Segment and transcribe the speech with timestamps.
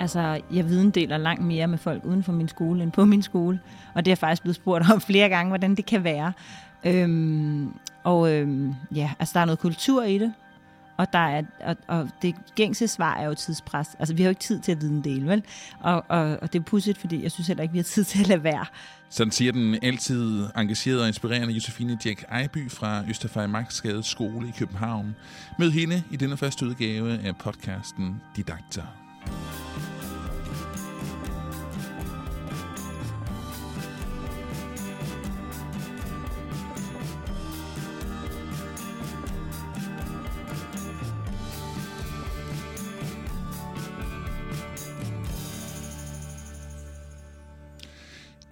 [0.00, 3.60] Altså, jeg videndeler langt mere med folk uden for min skole end på min skole.
[3.94, 6.32] Og det er faktisk blevet spurgt om flere gange, hvordan det kan være.
[6.84, 7.72] Øhm,
[8.04, 10.32] og øhm, ja, altså der er noget kultur i det.
[10.96, 13.88] Og, der er, og, og det gængse svar er jo tidspres.
[13.98, 15.44] Altså, vi har jo ikke tid til at videndele, vel?
[15.80, 18.20] Og, og, og det er pudsigt, fordi jeg synes heller ikke, vi har tid til
[18.20, 18.66] at lade være.
[19.10, 24.52] Sådan siger den altid engagerede og inspirerende Josefine Jack Ejby fra Østerfej Magtsgade Skole i
[24.58, 25.16] København.
[25.58, 29.07] Mød hende i denne første udgave af podcasten Didakter.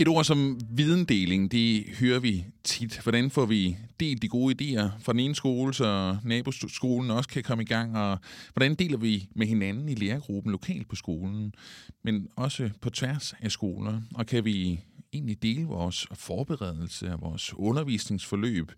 [0.06, 3.00] Et ord som videndeling, det hører vi tit.
[3.02, 7.42] Hvordan får vi delt de gode idéer fra den ene skole, så naboskolen også kan
[7.42, 8.18] komme i gang, og
[8.54, 11.54] hvordan deler vi med hinanden i lærergruppen lokalt på skolen,
[12.04, 14.80] men også på tværs af skoler, og kan vi
[15.12, 18.72] egentlig dele vores forberedelse af vores undervisningsforløb,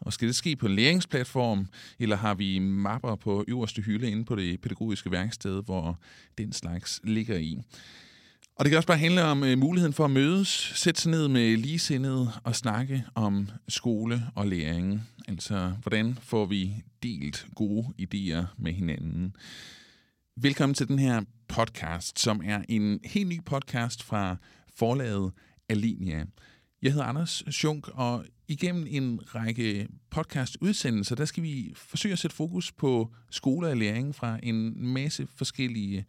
[0.00, 1.66] og skal det ske på en læringsplatform,
[1.98, 6.00] eller har vi mapper på øverste hylde inde på det pædagogiske værksted, hvor
[6.38, 7.58] den slags ligger i?
[8.60, 11.28] Og det kan også bare handle om øh, muligheden for at mødes, sætte sig ned
[11.28, 15.08] med ligesindede og snakke om skole og læring.
[15.28, 19.36] Altså, hvordan får vi delt gode idéer med hinanden.
[20.36, 24.36] Velkommen til den her podcast, som er en helt ny podcast fra
[24.76, 25.32] forlaget
[25.68, 26.24] Alinea.
[26.82, 32.36] Jeg hedder Anders Schunk, og igennem en række podcast-udsendelser, der skal vi forsøge at sætte
[32.36, 36.06] fokus på skole og læring fra en masse forskellige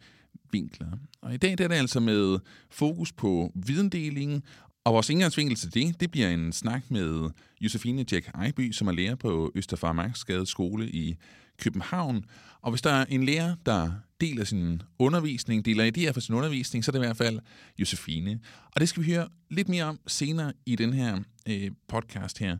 [0.52, 0.88] vinkler.
[1.22, 2.38] Og i dag der er det altså med
[2.70, 4.42] fokus på videndelingen,
[4.84, 8.92] og vores indgangsvinkel til det, det bliver en snak med Josefine Jack Ejby, som er
[8.92, 11.16] lærer på Østerfarmarksgade skole i
[11.62, 12.24] København.
[12.60, 16.84] Og hvis der er en lærer, der deler sin undervisning, deler idéer for sin undervisning,
[16.84, 17.40] så er det i hvert fald
[17.78, 18.40] Josefine.
[18.74, 22.56] Og det skal vi høre lidt mere om senere i den her øh, podcast her.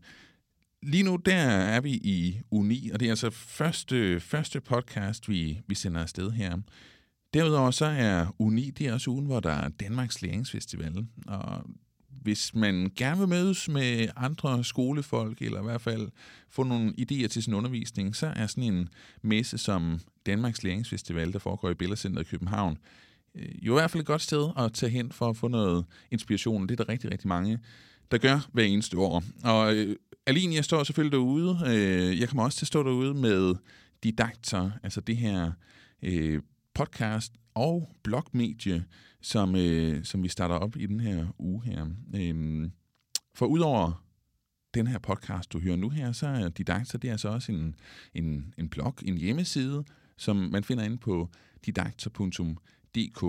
[0.83, 5.61] Lige nu, der er vi i Uni, og det er altså første, første podcast, vi,
[5.67, 6.59] vi sender afsted her.
[7.35, 11.07] Derudover så er Uni, det er også ugen, hvor der er Danmarks Læringsfestival.
[11.27, 11.65] Og
[12.23, 16.09] hvis man gerne vil mødes med andre skolefolk, eller i hvert fald
[16.49, 18.89] få nogle idéer til sin undervisning, så er sådan en
[19.23, 22.79] messe som Danmarks Læringsfestival, der foregår i Billercenteret i København,
[23.35, 25.85] øh, jo i hvert fald et godt sted at tage hen for at få noget
[26.11, 26.63] inspiration.
[26.63, 27.59] Det er der rigtig, rigtig mange,
[28.11, 29.23] der gør hver eneste år.
[29.45, 31.59] Og øh, Aline, jeg står selvfølgelig derude.
[31.67, 33.55] Øh, jeg kommer også til at stå derude med
[34.03, 35.53] didakter, altså det her
[36.03, 36.41] øh,
[36.75, 38.85] podcast og blogmedie,
[39.21, 41.87] som, øh, som vi starter op i den her uge her.
[42.15, 42.73] Øhm,
[43.35, 44.05] for udover
[44.75, 47.75] den her podcast, du hører nu her, så er Didakter, det er altså også en,
[48.15, 49.85] en, en blog, en hjemmeside,
[50.17, 51.29] som man finder inde på
[51.67, 53.23] didakter.dk.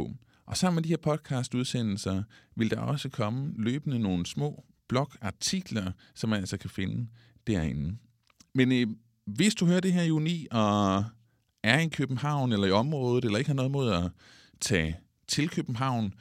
[0.45, 2.23] Og sammen med de her podcast-udsendelser
[2.55, 7.07] vil der også komme løbende nogle små blogartikler, som man altså kan finde
[7.47, 7.97] derinde.
[8.55, 8.87] Men øh,
[9.25, 11.03] hvis du hører det her i juni, og
[11.63, 14.11] er i København eller i området, eller ikke har noget mod at
[14.61, 14.97] tage
[15.27, 16.13] til København,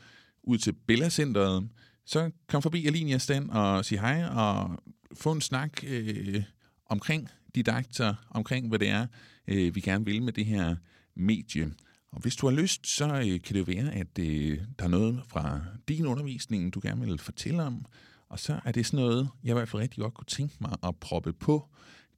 [0.43, 1.69] ud til Bella Centeret,
[2.05, 4.83] så kom forbi Alinia stand og sig hej og
[5.15, 6.43] få en snak øh,
[6.87, 9.07] omkring didakter, omkring hvad det er,
[9.49, 10.77] øh, vi gerne vil med det her
[11.15, 11.73] medie.
[12.13, 14.89] Og hvis du har lyst, så øh, kan det jo være, at øh, der er
[14.89, 17.85] noget fra din undervisning, du gerne vil fortælle om.
[18.29, 20.77] Og så er det sådan noget, jeg i hvert fald rigtig godt kunne tænke mig
[20.83, 21.69] at proppe på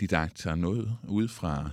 [0.00, 1.70] didakter, noget ud fra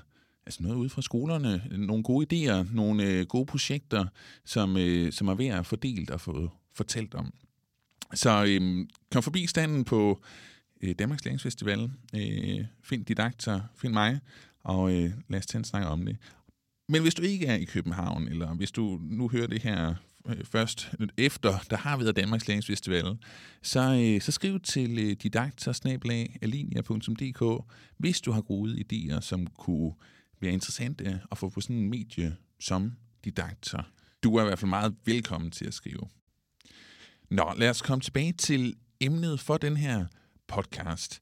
[0.52, 4.06] altså noget ude fra skolerne, nogle gode idéer, nogle øh, gode projekter,
[4.46, 7.34] som, øh, som er ved at fordelt og få fortalt om.
[8.14, 10.22] Så øh, kom forbi standen på
[10.82, 14.20] øh, Danmarks Læringsfestival, øh, find didakter, find mig,
[14.64, 16.18] og øh, lad os tage en snak om det.
[16.90, 19.96] Men hvis du ikke er i København, eller hvis du nu hører det her
[20.28, 23.18] øh, først efter, der har været Danmarks Læringsfestival,
[23.62, 25.74] så, øh, så skriv til øh, didakter
[27.98, 29.94] hvis du har gode idéer, som kunne
[30.42, 32.92] bliver interessant øh, at få på sådan en medie som
[33.26, 33.84] didakter.
[34.24, 36.10] Du er i hvert fald meget velkommen til at skrive.
[37.30, 40.06] Nå, lad os komme tilbage til emnet for den her
[40.48, 41.22] podcast.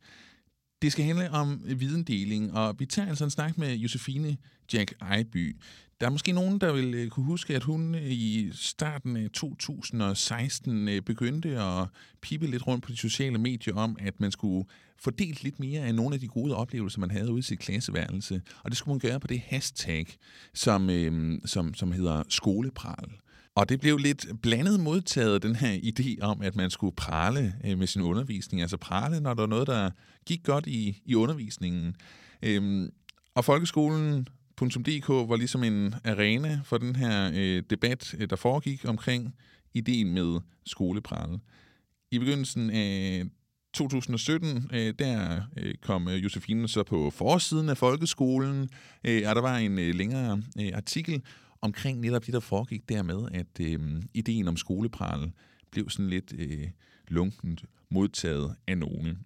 [0.81, 4.37] Det skal handle om videndeling, og vi tager altså en snak med Josefine
[4.73, 5.57] Jack Ejby.
[5.99, 9.29] Der er måske nogen, der vil øh, kunne huske, at hun øh, i starten af
[9.33, 11.87] 2016 øh, begyndte at
[12.21, 15.95] pipe lidt rundt på de sociale medier om, at man skulle fordelt lidt mere af
[15.95, 18.41] nogle af de gode oplevelser, man havde ude i sit klasseværelse.
[18.63, 20.05] Og det skulle man gøre på det hashtag,
[20.53, 23.09] som, øh, som, som hedder skolepral.
[23.55, 27.87] Og det blev lidt blandet modtaget, den her idé om, at man skulle prale med
[27.87, 28.61] sin undervisning.
[28.61, 29.91] Altså prale, når der var noget, der
[30.25, 31.95] gik godt i, i undervisningen.
[32.43, 32.89] Øhm,
[33.35, 34.27] og folkeskolen
[34.59, 39.35] .dk var ligesom en arena for den her øh, debat, øh, der foregik omkring
[39.73, 41.39] ideen med skoleprale.
[42.11, 43.23] I begyndelsen af
[43.73, 48.69] 2017, øh, der øh, kom øh, Josefine så på forsiden af folkeskolen,
[49.03, 51.21] øh, og der var en øh, længere øh, artikel
[51.61, 53.79] omkring netop det, der foregik dermed, at øh,
[54.13, 55.31] ideen om skolepral
[55.71, 56.67] blev sådan lidt øh,
[57.07, 59.19] lunkent modtaget af nogen.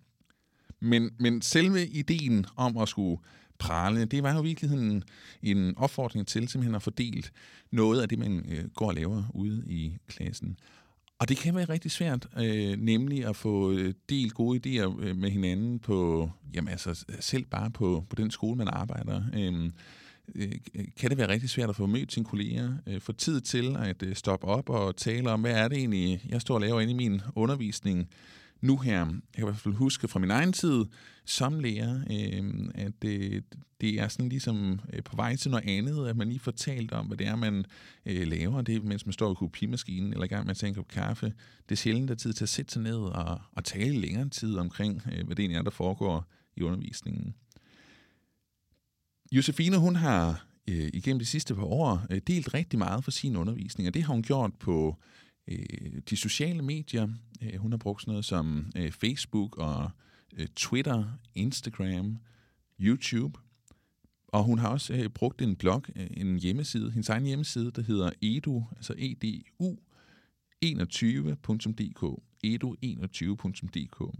[0.79, 3.21] Men, men selve ideen om at skulle
[3.59, 4.05] pralende.
[4.05, 5.03] det var jo i virkeligheden
[5.41, 7.23] en opfordring til simpelthen at fordele
[7.71, 10.57] noget af det, man øh, går og laver ude i klassen.
[11.19, 15.15] Og det kan være rigtig svært, øh, nemlig at få øh, delt gode idéer øh,
[15.15, 19.23] med hinanden på, jamen altså selv bare på, på den skole, man arbejder.
[19.33, 19.69] Øh,
[20.35, 20.51] øh,
[20.97, 24.03] kan det være rigtig svært at få mødt sine kolleger, øh, få tid til at
[24.03, 26.91] øh, stoppe op og tale om, hvad er det egentlig, jeg står og laver inde
[26.91, 28.09] i min undervisning
[28.63, 28.97] nu her.
[28.97, 30.85] Jeg kan i hvert fald huske fra min egen tid
[31.25, 33.43] som lærer, øh, at det,
[33.81, 36.91] det er sådan ligesom øh, på vej til noget andet, at man lige får talt
[36.91, 37.65] om, hvad det er, man
[38.05, 40.87] øh, laver, det mens man står i kopimaskinen eller i gang med at tænke på
[40.89, 41.33] kaffe.
[41.69, 44.29] Det er sjældent, der er tid til at sætte sig ned og, og tale længere
[44.29, 47.33] tid omkring, øh, hvad det egentlig er, der foregår i undervisningen.
[49.31, 53.35] Josefine, hun har øh, igennem de sidste par år øh, delt rigtig meget for sin
[53.35, 54.97] undervisning, og det har hun gjort på
[55.47, 57.07] øh, de sociale medier.
[57.41, 59.89] Øh, hun har brugt sådan noget som øh, Facebook og
[60.37, 62.17] øh, Twitter, Instagram,
[62.79, 63.39] YouTube.
[64.27, 67.81] Og hun har også øh, brugt en blog, øh, en hjemmeside, hendes egen hjemmeside, der
[67.81, 69.77] hedder edu, altså edu,
[70.65, 72.03] 21.dk,
[72.45, 74.15] edu21.dk.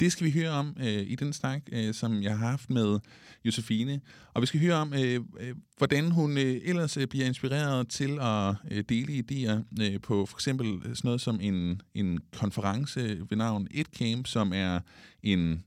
[0.00, 2.98] Det skal vi høre om øh, i den snak, øh, som jeg har haft med
[3.44, 4.00] Josefine.
[4.34, 8.18] Og vi skal høre om, øh, øh, hvordan hun øh, ellers øh, bliver inspireret til
[8.20, 13.36] at øh, dele idéer øh, på for eksempel sådan noget som en, en konference ved
[13.36, 14.80] navn EdCamp, som er
[15.22, 15.64] en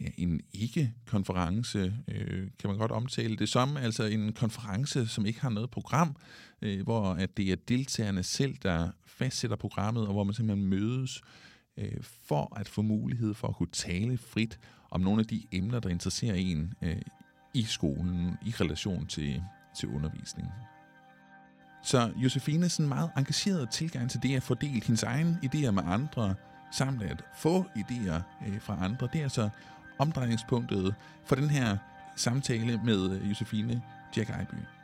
[0.00, 5.40] ja, en ikke-konference, øh, kan man godt omtale det som, altså en konference, som ikke
[5.40, 6.16] har noget program,
[6.62, 11.16] øh, hvor at det er deltagerne selv, der fastsætter programmet, og hvor man simpelthen mødes
[11.16, 14.58] øh, Øh, for at få mulighed for at kunne tale frit
[14.90, 17.02] om nogle af de emner, der interesserer en øh,
[17.54, 19.42] i skolen, i relation til,
[19.76, 20.52] til undervisningen.
[21.82, 25.82] Så Josefine er sådan meget engageret tilgang til det at fordele hendes egne idéer med
[25.86, 26.34] andre,
[26.72, 29.08] samt at få idéer øh, fra andre.
[29.12, 29.48] Det er altså
[29.98, 31.76] omdrejningspunktet for den her
[32.16, 33.82] samtale med øh, Josefine
[34.16, 34.81] Jack Eiby.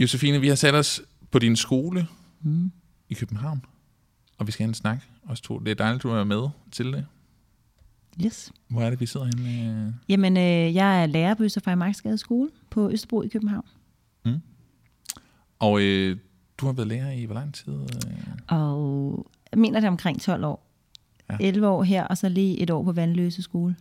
[0.00, 2.06] Josefine, vi har sat os på din skole
[2.40, 2.72] mm.
[3.08, 3.64] i København,
[4.38, 5.58] og vi skal have en snak, os to.
[5.58, 7.06] Det er dejligt, du er med til det.
[8.24, 8.52] Yes.
[8.68, 9.94] Hvor er det, vi sidder henne?
[10.08, 13.64] Jamen, øh, jeg er lærer på Østerfejl Marksgade skole på Østerbro i København.
[14.24, 14.40] Mm.
[15.58, 16.16] Og øh,
[16.58, 17.72] du har været lærer i hvor lang tid?
[18.48, 20.66] Og jeg mener det er omkring 12 år.
[21.30, 21.36] Ja.
[21.40, 23.76] 11 år her, og så lige et år på Vandløse skole.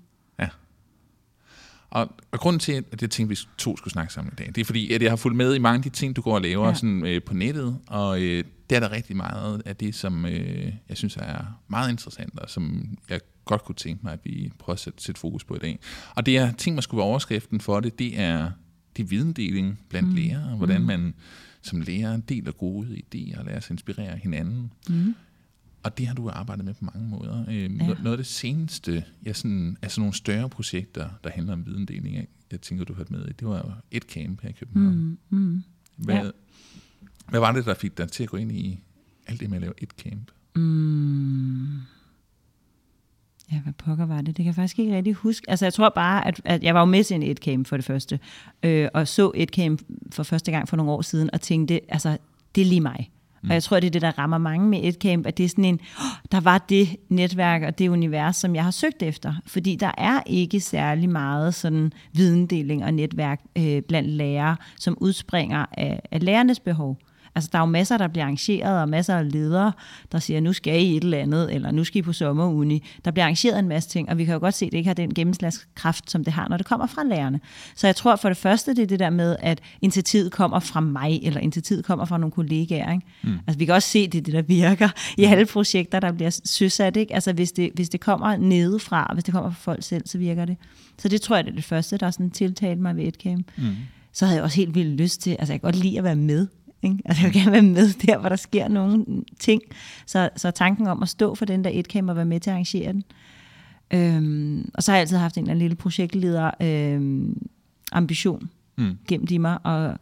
[1.90, 4.48] Og, og grunden til, at jeg tænkte, at vi to skulle snakke sammen i dag,
[4.56, 6.36] det er fordi, at jeg har fulgt med i mange af de ting, du går
[6.36, 6.74] og laver ja.
[6.74, 10.74] sådan, øh, på nettet, og øh, det er der rigtig meget af det, som øh,
[10.90, 14.74] jeg synes er meget interessant, og som jeg godt kunne tænke mig, at vi prøver
[14.74, 15.80] at sætte, sætte fokus på i dag.
[16.16, 18.52] Og det, jeg tænker mig skulle være overskriften for det, det er
[18.98, 20.16] det er videndeling blandt mm.
[20.16, 20.88] lærere, hvordan mm.
[20.88, 21.14] man
[21.62, 24.74] som lærer deler gode idéer og lader sig inspirere hinanden.
[24.90, 25.16] Mm.
[25.84, 27.46] Og det har du arbejdet med på mange måder.
[27.50, 27.68] Øh, ja.
[27.68, 32.28] Noget af det seneste, ja, sådan, altså nogle større projekter, der handler om videndeling, jeg,
[32.52, 34.96] jeg tænker, du har hørt med i, det var jo et camp her i København.
[34.96, 35.64] Mm, mm.
[35.96, 36.30] Hvad, ja.
[37.30, 38.84] hvad var det, der fik dig til at gå ind i
[39.28, 40.32] alt det med at lave et camp?
[40.56, 41.78] Mm.
[43.52, 44.28] Ja, hvad pokker var det?
[44.28, 45.50] Det kan jeg faktisk ikke rigtig huske.
[45.50, 47.78] Altså, jeg tror bare, at, at jeg var jo med til en et camp for
[47.78, 48.20] det første,
[48.64, 49.82] øh, og så et camp
[50.12, 52.18] for første gang for nogle år siden, og tænkte, altså,
[52.56, 53.12] det er lige mig.
[53.42, 53.50] Mm.
[53.50, 55.50] Og jeg tror, det er det, der rammer mange med et camp, at det er
[55.50, 59.34] sådan en, oh, der var det netværk og det univers, som jeg har søgt efter.
[59.46, 65.66] Fordi der er ikke særlig meget sådan videndeling og netværk øh, blandt lærere, som udspringer
[65.78, 66.98] af, af lærernes behov.
[67.36, 69.72] Altså, der er jo masser, der bliver arrangeret, og masser af ledere,
[70.12, 72.84] der siger, nu skal I et eller andet, eller nu skal I på sommeruni.
[73.06, 74.88] Der bliver arrangeret en masse ting, og vi kan jo godt se, at det ikke
[74.88, 77.40] har den gennemslagskraft, som det har, når det kommer fra lærerne.
[77.76, 80.80] Så jeg tror for det første, det er det der med, at initiativet kommer fra
[80.80, 82.92] mig, eller initiativet kommer fra nogle kollegaer.
[82.92, 83.06] Ikke?
[83.24, 83.34] Mm.
[83.48, 86.40] Altså, vi kan også se, det er det, der virker i alle projekter, der bliver
[86.46, 86.98] søsat.
[86.98, 87.14] Ikke?
[87.14, 90.46] Altså, hvis det, hvis det kommer nedefra, hvis det kommer fra folk selv, så virker
[90.46, 90.58] det.
[90.98, 93.48] Så det tror jeg, det er det første, der sådan tiltalte mig ved et camp.
[93.58, 93.76] Mm.
[94.14, 96.16] Så havde jeg også helt vildt lyst til, altså jeg kan godt lide at være
[96.16, 96.48] med
[96.84, 96.98] ikke?
[97.06, 99.06] Altså jeg vil gerne være med der, hvor der sker nogle
[99.40, 99.62] ting.
[100.06, 102.54] Så, så tanken om at stå for den der et og være med til at
[102.54, 103.04] arrangere den.
[103.94, 107.48] Øhm, og så har jeg altid haft en eller anden lille projektleder øhm,
[107.92, 108.98] ambition mm.
[109.08, 109.96] gennem i mig, og,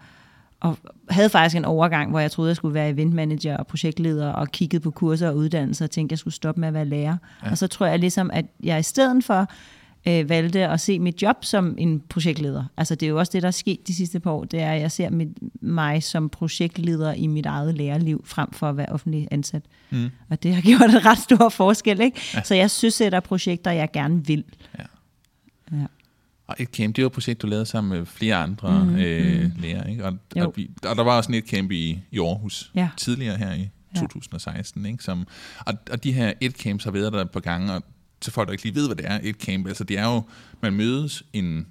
[0.60, 0.78] og
[1.10, 4.84] havde faktisk en overgang, hvor jeg troede, jeg skulle være eventmanager og projektleder, og kiggede
[4.84, 7.18] på kurser og uddannelser, og tænkte, jeg skulle stoppe med at være lærer.
[7.44, 7.52] Ja.
[7.52, 9.48] Og så tror jeg ligesom, at jeg i stedet for
[10.08, 12.64] øh, valgte at se mit job som en projektleder.
[12.78, 14.72] Altså det er jo også det, der er sket de sidste par år, det er,
[14.72, 15.28] at jeg ser mit,
[15.62, 19.62] mig som projektleder i mit eget lærerliv, frem for at være offentlig ansat.
[19.90, 20.10] Mm.
[20.30, 22.22] Og det har gjort en ret stor forskel, ikke?
[22.34, 22.44] Ja.
[22.44, 24.44] Så jeg synes, at der er projekter, jeg gerne vil.
[24.80, 24.84] Ja.
[25.72, 25.86] ja.
[26.48, 29.44] Og et camp, det var et projekt, du lavede sammen med flere andre mm, øh,
[29.44, 29.52] mm.
[29.62, 30.06] lærere, ikke?
[30.06, 32.90] Og, og, vi, og der var også et camp i, i Aarhus ja.
[32.98, 35.04] tidligere her i 2016, ikke?
[35.04, 35.28] Som,
[35.66, 37.84] og, og de her et camps har været der på gange, og
[38.22, 40.22] til folk, der ikke lige ved, hvad det er, et camp, altså det er jo,
[40.62, 41.68] man mødes en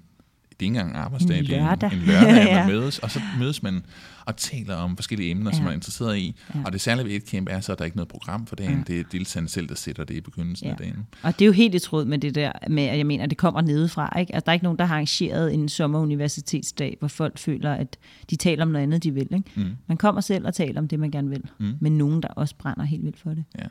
[0.59, 2.59] det er ikke engang en arbejdsdag, det er en, en lørdag, ja.
[2.59, 3.83] man mødes, og så mødes man
[4.25, 5.55] og taler om forskellige emner, ja.
[5.55, 6.35] som man er interesseret i.
[6.55, 6.59] Ja.
[6.65, 8.55] Og det særlige ved et camp er så, at der er ikke noget program for
[8.55, 8.77] dagen.
[8.77, 8.93] Ja.
[8.93, 10.71] Det er deltagerne selv, der sætter det i begyndelsen ja.
[10.71, 11.07] af dagen.
[11.23, 13.29] Og det er jo helt i tråd med det der, med, at jeg mener, at
[13.29, 14.19] det kommer nedefra.
[14.19, 14.35] Ikke?
[14.35, 17.97] Altså, der er ikke nogen, der har arrangeret en sommeruniversitetsdag, hvor folk føler, at
[18.29, 19.27] de taler om noget andet, de vil.
[19.33, 19.51] Ikke?
[19.55, 19.71] Mm.
[19.87, 21.43] Man kommer selv og taler om det, man gerne vil.
[21.59, 21.73] Mm.
[21.79, 23.43] Men nogen, der også brænder helt vildt for det.
[23.59, 23.65] Ja.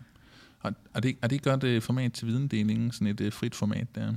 [0.66, 3.86] Og er det, er det godt uh, format til videndelingen, sådan et uh, frit format
[3.94, 4.12] der?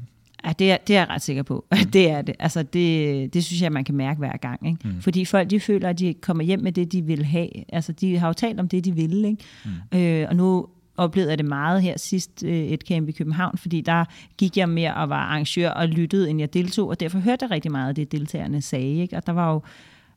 [0.46, 1.66] Ja, det er, det er jeg ret sikker på.
[1.86, 1.92] Mm.
[1.92, 2.36] det er det.
[2.40, 4.68] Altså, det, det synes jeg, man kan mærke hver gang.
[4.68, 4.88] Ikke?
[4.88, 5.02] Mm.
[5.02, 7.74] Fordi folk, de føler, at de kommer hjem med det, de vil have.
[7.74, 9.26] Altså, de har jo talt om det, de vil.
[9.26, 9.44] Ikke?
[9.92, 10.00] Mm.
[10.00, 13.82] Øh, og nu oplevede jeg det meget her sidst øh, et camp i København, fordi
[13.82, 14.06] der
[14.38, 17.52] gik jeg mere og var arrangør og lyttede, end jeg deltog, og derfor hørte jeg
[17.52, 18.96] rigtig meget af det, deltagerne sagde.
[18.96, 19.18] Ikke?
[19.18, 19.62] Og der var jo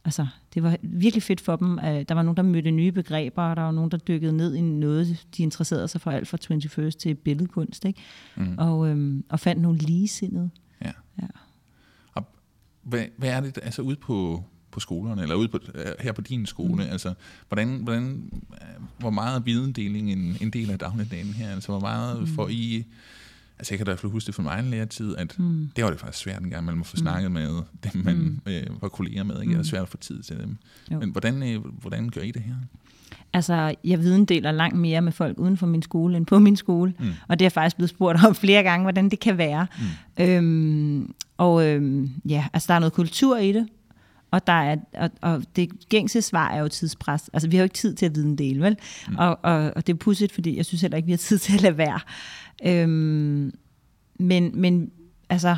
[0.04, 1.78] altså, det var virkelig fedt for dem.
[1.82, 4.60] Der var nogen, der mødte nye begreber, og der var nogen, der dykkede ned i
[4.60, 8.00] noget, de interesserede sig for alt fra 21st til billedkunst, ikke?
[8.36, 8.54] Mm.
[8.58, 10.50] Og, øhm, og fandt nogle ligesindede.
[10.84, 10.92] Ja.
[11.22, 11.26] ja.
[12.12, 12.26] Og
[12.82, 15.58] hvad, hvad er det, altså ude på, på skolerne, eller ude på,
[16.00, 16.90] her på din skole, mm.
[16.90, 17.14] altså,
[17.48, 18.30] hvordan, hvordan,
[18.98, 22.26] hvor meget videndeling en, en del af dagligdagen her, altså, hvor meget mm.
[22.26, 22.86] får I
[23.62, 25.70] Altså jeg kan da i hvert fald huske det fra min egen læretid, at mm.
[25.76, 27.02] det var det faktisk svært en gang mellem at få mm.
[27.02, 28.40] snakket med dem, man mm.
[28.46, 29.40] øh, var kolleger med.
[29.40, 29.50] Ikke?
[29.50, 29.64] Det er mm.
[29.64, 30.56] svært at få tid til dem.
[30.92, 30.98] Jo.
[30.98, 32.54] Men hvordan, øh, hvordan gør I det her?
[33.32, 36.94] Altså, jeg deler langt mere med folk uden for min skole, end på min skole.
[36.98, 37.10] Mm.
[37.28, 39.66] Og det er faktisk blevet spurgt om flere gange, hvordan det kan være.
[40.18, 40.24] Mm.
[40.24, 43.68] Øhm, og øhm, ja, altså der er noget kultur i det.
[44.32, 47.30] Og, der er, og, og det gængse svar er jo tidspres.
[47.32, 48.76] Altså, vi har jo ikke tid til at dele, vel?
[49.08, 49.16] Mm.
[49.16, 51.54] Og, og, og det er pudsigt, fordi jeg synes heller ikke, vi har tid til
[51.54, 52.00] at lade være.
[52.66, 53.54] Øhm,
[54.18, 54.90] men, men
[55.28, 55.56] altså,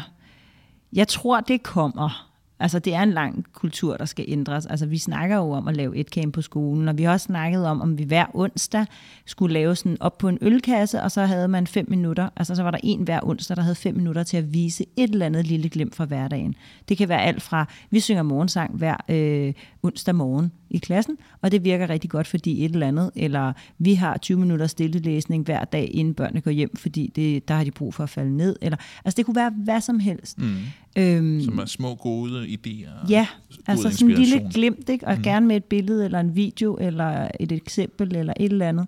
[0.92, 2.33] jeg tror, det kommer.
[2.64, 4.66] Altså, det er en lang kultur, der skal ændres.
[4.66, 7.24] Altså, vi snakker jo om at lave et camp på skolen, og vi har også
[7.24, 8.86] snakket om, om vi hver onsdag
[9.26, 12.28] skulle lave sådan op på en ølkasse, og så havde man fem minutter.
[12.36, 15.10] Altså, så var der en hver onsdag, der havde fem minutter til at vise et
[15.10, 16.54] eller andet lille glimt fra hverdagen.
[16.88, 19.52] Det kan være alt fra, vi synger morgensang hver øh,
[19.82, 23.94] onsdag morgen i klassen, og det virker rigtig godt, fordi et eller andet, eller vi
[23.94, 27.70] har 20 minutter stillelæsning hver dag, inden børnene går hjem, fordi det, der har de
[27.70, 28.56] brug for at falde ned.
[28.62, 30.38] Eller, altså, det kunne være hvad som helst.
[30.38, 30.56] Mm.
[30.96, 33.08] Øhm, Som er små gode idéer.
[33.08, 33.26] Ja,
[33.66, 35.06] altså sådan en lille glimt, ikke?
[35.06, 35.22] og mm.
[35.22, 38.86] gerne med et billede, eller en video, eller et eksempel, eller et eller andet.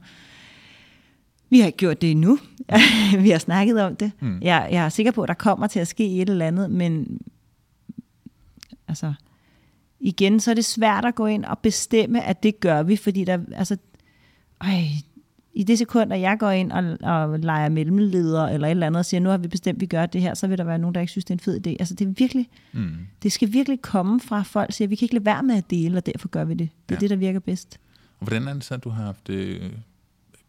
[1.50, 2.38] Vi har ikke gjort det endnu.
[3.24, 4.12] vi har snakket om det.
[4.20, 4.38] Mm.
[4.42, 7.20] Jeg, jeg er sikker på, at der kommer til at ske et eller andet, men
[8.88, 9.12] altså,
[10.06, 13.24] igen, så er det svært at gå ind og bestemme, at det gør vi, fordi
[13.24, 13.76] der, altså,
[14.60, 14.70] øj,
[15.54, 18.98] i det sekund, at jeg går ind og, og leger mellemleder eller et eller andet
[18.98, 20.78] og siger, nu har vi bestemt, at vi gør det her, så vil der være
[20.78, 21.70] nogen, der ikke synes, det er en fed idé.
[21.70, 22.96] Altså det er virkelig, mm.
[23.22, 25.96] det skal virkelig komme fra folk, siger, vi kan ikke lade være med at dele,
[25.96, 26.68] og derfor gør vi det.
[26.88, 27.00] Det er ja.
[27.00, 27.78] det, der virker bedst.
[28.20, 29.70] Og hvordan er det så, at du har haft øh,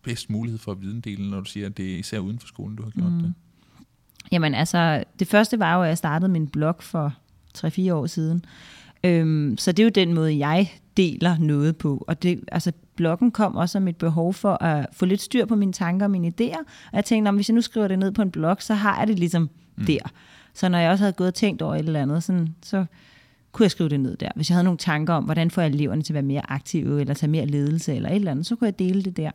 [0.04, 2.76] bedst mulighed for at videndele, når du siger, at det er især uden for skolen,
[2.76, 3.20] du har gjort mm.
[3.20, 3.34] det?
[4.32, 7.14] Jamen altså, det første var jo, at jeg startede min blog for
[7.58, 8.46] 3-4 år siden.
[9.04, 12.06] Øhm, så det er jo den måde, jeg deler noget på.
[12.08, 15.56] Og det, altså, bloggen kom også som et behov for at få lidt styr på
[15.56, 16.60] mine tanker og mine idéer.
[16.60, 19.00] Og jeg tænkte, om hvis jeg nu skriver det ned på en blog, så har
[19.00, 19.86] jeg det ligesom mm.
[19.86, 20.00] der.
[20.54, 22.86] Så når jeg også havde gået og tænkt over et eller andet, sådan, så
[23.52, 24.30] kunne jeg skrive det ned der.
[24.36, 27.02] Hvis jeg havde nogle tanker om, hvordan får jeg eleverne til at være mere aktive,
[27.02, 29.32] eller tage mere ledelse, eller et eller andet, så kunne jeg dele det der.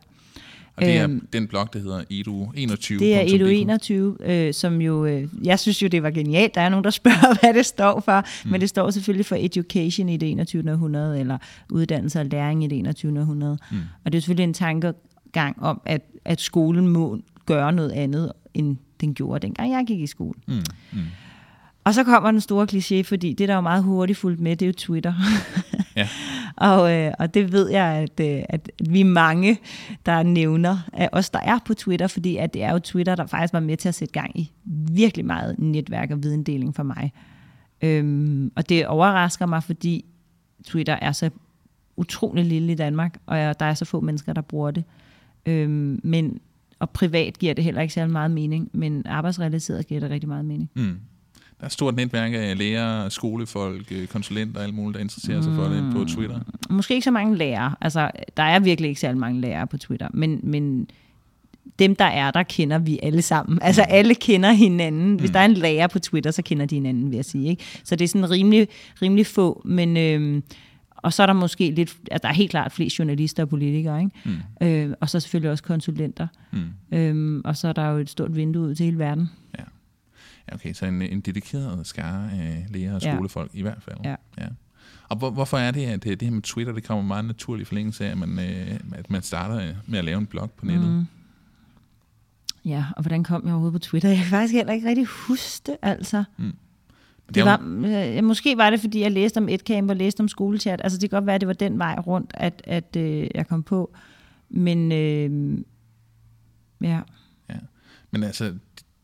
[0.75, 2.99] Og det er øhm, den blog, der hedder Edu21.
[2.99, 6.55] Det er Edu21, øh, som jo, øh, jeg synes jo, det var genialt.
[6.55, 8.51] Der er nogen, der spørger, hvad det står for, mm.
[8.51, 10.71] men det står selvfølgelig for Education i det 21.
[10.71, 11.37] århundrede, eller
[11.69, 13.19] uddannelse og læring i det 21.
[13.19, 13.57] århundrede.
[13.71, 13.77] Mm.
[14.05, 18.77] Og det er selvfølgelig en tankegang om, at, at skolen må gøre noget andet, end
[19.01, 20.39] den gjorde, dengang jeg gik i skole.
[20.47, 20.53] Mm.
[20.93, 20.99] Mm.
[21.83, 24.65] Og så kommer den store kliché, fordi det, der er meget hurtigt fuldt med, det
[24.65, 25.13] er jo Twitter.
[25.95, 26.07] ja.
[26.71, 29.59] og, øh, og det ved jeg, at, øh, at vi mange,
[30.05, 33.25] der nævner af os, der er på Twitter, fordi at det er jo Twitter, der
[33.25, 34.51] faktisk var med til at sætte gang i
[34.91, 37.11] virkelig meget netværk og videndeling for mig.
[37.81, 40.05] Øhm, og det overrasker mig, fordi
[40.67, 41.29] Twitter er så
[41.97, 44.83] utrolig lille i Danmark, og der er så få mennesker, der bruger det.
[45.45, 46.39] Øhm, men,
[46.79, 50.45] og privat giver det heller ikke særlig meget mening, men arbejdsrelateret giver det rigtig meget
[50.45, 50.69] mening.
[50.75, 50.99] Mm
[51.63, 55.55] er et stort netværk af lærere, skolefolk, øh, konsulenter og alt muligt, der interesserer sig
[55.55, 56.39] for det på Twitter.
[56.69, 57.75] Måske ikke så mange lærere.
[57.81, 60.87] Altså, der er virkelig ikke særlig mange lærere på Twitter, men, men
[61.79, 63.59] dem, der er der, kender vi alle sammen.
[63.61, 65.19] Altså alle kender hinanden.
[65.19, 67.49] Hvis der er en lærer på Twitter, så kender de hinanden, vil jeg sige.
[67.49, 67.63] Ikke?
[67.83, 68.67] Så det er sådan rimelig,
[69.01, 69.97] rimelig få, men...
[69.97, 70.43] Øhm,
[70.95, 74.03] og så er der måske lidt, at der er helt klart flest journalister og politikere,
[74.03, 74.39] ikke?
[74.61, 74.67] Mm.
[74.67, 76.27] Øh, og så selvfølgelig også konsulenter.
[76.51, 76.97] Mm.
[76.97, 79.29] Øhm, og så er der jo et stort vindue ud til hele verden.
[79.59, 79.63] Ja.
[80.49, 83.59] Ja okay, så en, en dedikeret skare af læger og skolefolk ja.
[83.59, 83.97] i hvert fald.
[84.03, 84.15] Ja.
[84.37, 84.47] ja.
[85.09, 88.05] Og hvor, hvorfor er det, at det, her med Twitter, det kommer meget naturligt forlængelse
[88.05, 90.89] af, at man, øh, at man starter med at lave en blog på nettet?
[90.89, 91.05] Mm.
[92.65, 94.09] Ja, og hvordan kom jeg overhovedet på Twitter?
[94.09, 96.23] Jeg kan faktisk heller ikke rigtig huske det, altså.
[96.37, 96.53] Mm.
[97.35, 97.61] Det var,
[98.17, 100.81] øh, måske var det, fordi jeg læste om EdCamp og læste om skolechat.
[100.83, 103.47] Altså, det kan godt være, at det var den vej rundt, at, at øh, jeg
[103.47, 103.93] kom på.
[104.49, 105.57] Men øh,
[106.81, 106.99] ja.
[107.49, 107.55] ja.
[108.11, 108.53] Men altså,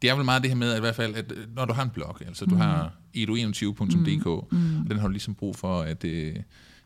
[0.02, 1.74] det er vel meget det her med, at i hvert fald, at øh, når du
[1.74, 2.62] har en blog, altså du mm.
[2.62, 4.58] har edu21.dk, mm.
[4.58, 4.82] mm.
[4.82, 6.36] og den har du ligesom brug for at øh,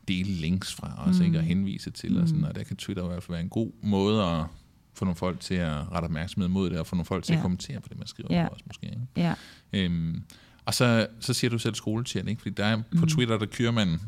[0.08, 1.26] dele links fra os, mm.
[1.26, 2.22] ikke, og henvise til, mm.
[2.22, 4.46] og, sådan, og der kan Twitter i hvert fald være en god måde at
[4.94, 7.38] få nogle folk til at rette opmærksomhed mod det, og få nogle folk til ja.
[7.38, 8.48] at kommentere på det, man skriver ja.
[8.48, 8.86] på os måske.
[8.86, 9.00] Ikke?
[9.18, 9.34] Ja.
[9.74, 10.24] Øhm,
[10.66, 12.42] og så, så siger du selv skoletjern, ikke?
[12.42, 13.00] Fordi der er, mm.
[13.00, 14.00] på Twitter, der kører man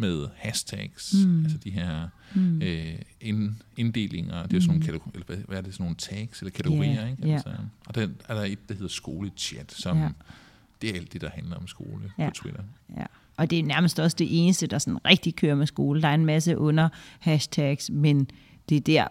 [0.00, 1.44] med hashtags, mm.
[1.44, 2.62] altså de her mm.
[2.62, 4.86] øh, ind, inddelinger, det er sådan nogle mm.
[4.86, 7.32] kategorier, eller hvad, er det, sådan nogle tags eller kategorier, yeah, ikke?
[7.32, 7.60] Altså, yeah.
[7.86, 10.10] Og der er der et, der hedder skolechat, som yeah.
[10.82, 12.28] det er alt det, der handler om skole yeah.
[12.28, 12.62] på Twitter.
[12.96, 13.04] Ja.
[13.36, 16.02] Og det er nærmest også det eneste, der sådan rigtig kører med skole.
[16.02, 16.88] Der er en masse under
[17.20, 18.30] hashtags, men
[18.68, 19.08] det er der,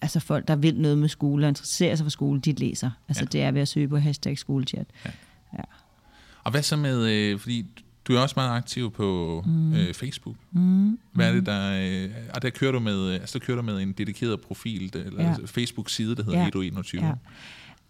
[0.00, 2.90] altså folk, der vil noget med skole og interesserer sig for skole, de læser.
[3.08, 3.26] Altså ja.
[3.26, 4.86] det er ved at søge på hashtag skolechat.
[5.04, 5.10] Ja.
[5.52, 5.62] ja.
[6.44, 7.66] Og hvad så med, øh, fordi
[8.08, 9.74] du er også meget aktiv på mm.
[9.74, 10.36] øh, Facebook.
[10.52, 10.98] Mm.
[11.12, 11.78] Hvad er det, der...
[12.04, 15.24] Øh, og der kører du med, altså der kører du med en dedikeret profil, eller
[15.24, 15.34] ja.
[15.46, 16.48] Facebook-side, der hedder ja.
[16.48, 17.06] Edu21.
[17.06, 17.12] Ja.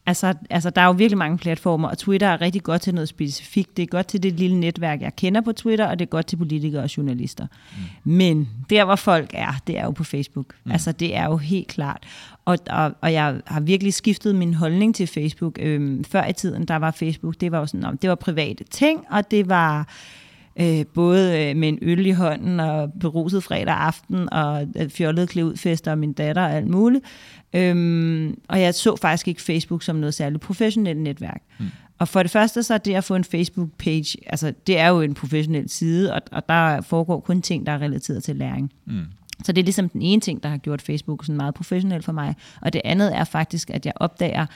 [0.06, 3.08] Altså, altså, der er jo virkelig mange platformer, og Twitter er rigtig godt til noget
[3.08, 3.76] specifikt.
[3.76, 6.26] Det er godt til det lille netværk, jeg kender på Twitter, og det er godt
[6.26, 7.46] til politikere og journalister.
[8.04, 8.12] Mm.
[8.12, 10.54] Men der, hvor folk er, det er jo på Facebook.
[10.64, 10.72] Mm.
[10.72, 12.06] Altså, det er jo helt klart.
[12.48, 15.58] Og, og, og jeg har virkelig skiftet min holdning til Facebook.
[15.60, 19.04] Øhm, før i tiden, der var Facebook, det var jo sådan, det var private ting,
[19.10, 19.88] og det var
[20.60, 25.28] øh, både øh, med en øl i hånden og beruset fredag aften og øh, fjollet
[25.28, 27.04] klevudfester og min datter og alt muligt.
[27.52, 31.42] Øhm, og jeg så faktisk ikke Facebook som noget særligt professionelt netværk.
[31.58, 31.66] Mm.
[31.98, 35.00] Og for det første så er det at få en Facebook-page, altså det er jo
[35.00, 38.72] en professionel side, og, og der foregår kun ting, der er relateret til læring.
[38.86, 39.04] Mm.
[39.44, 42.12] Så det er ligesom den ene ting, der har gjort Facebook sådan meget professionelt for
[42.12, 42.34] mig.
[42.60, 44.46] Og det andet er faktisk, at jeg opdager,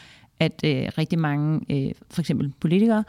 [0.41, 3.05] at øh, rigtig mange, øh, for eksempel politikere,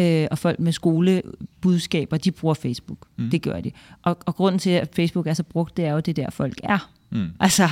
[0.00, 2.98] øh, og folk med skolebudskaber, de bruger Facebook.
[3.16, 3.30] Mm.
[3.30, 3.70] Det gør de.
[4.02, 6.60] Og, og grunden til, at Facebook er så brugt, det er jo, det der folk
[6.62, 6.90] er.
[7.10, 7.30] Mm.
[7.40, 7.68] Altså,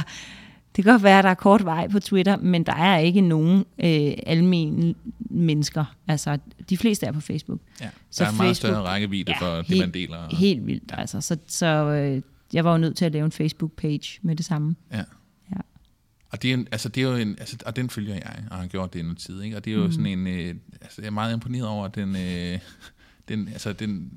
[0.76, 3.20] det kan godt være, at der er kort vej på Twitter, men der er ikke
[3.20, 5.84] nogen øh, almindelige mennesker.
[6.08, 6.38] Altså,
[6.70, 7.60] de fleste er på Facebook.
[7.80, 10.36] Ja, der så er en meget større rækkevidde ja, for helt, det, man deler.
[10.36, 11.20] Helt vildt, altså.
[11.20, 14.76] Så, så øh, jeg var jo nødt til at lave en Facebook-page med det samme.
[14.92, 15.04] Ja.
[15.50, 15.60] ja.
[16.30, 18.56] Og, det er en, altså, det er jo en, altså, og den følger jeg, og
[18.56, 19.42] har gjort det noget tid.
[19.42, 19.56] Ikke?
[19.56, 19.92] Og det er jo mm.
[19.92, 20.26] sådan en...
[20.26, 22.58] Øh, altså, jeg er meget imponeret over den, øh,
[23.28, 24.12] den, altså, den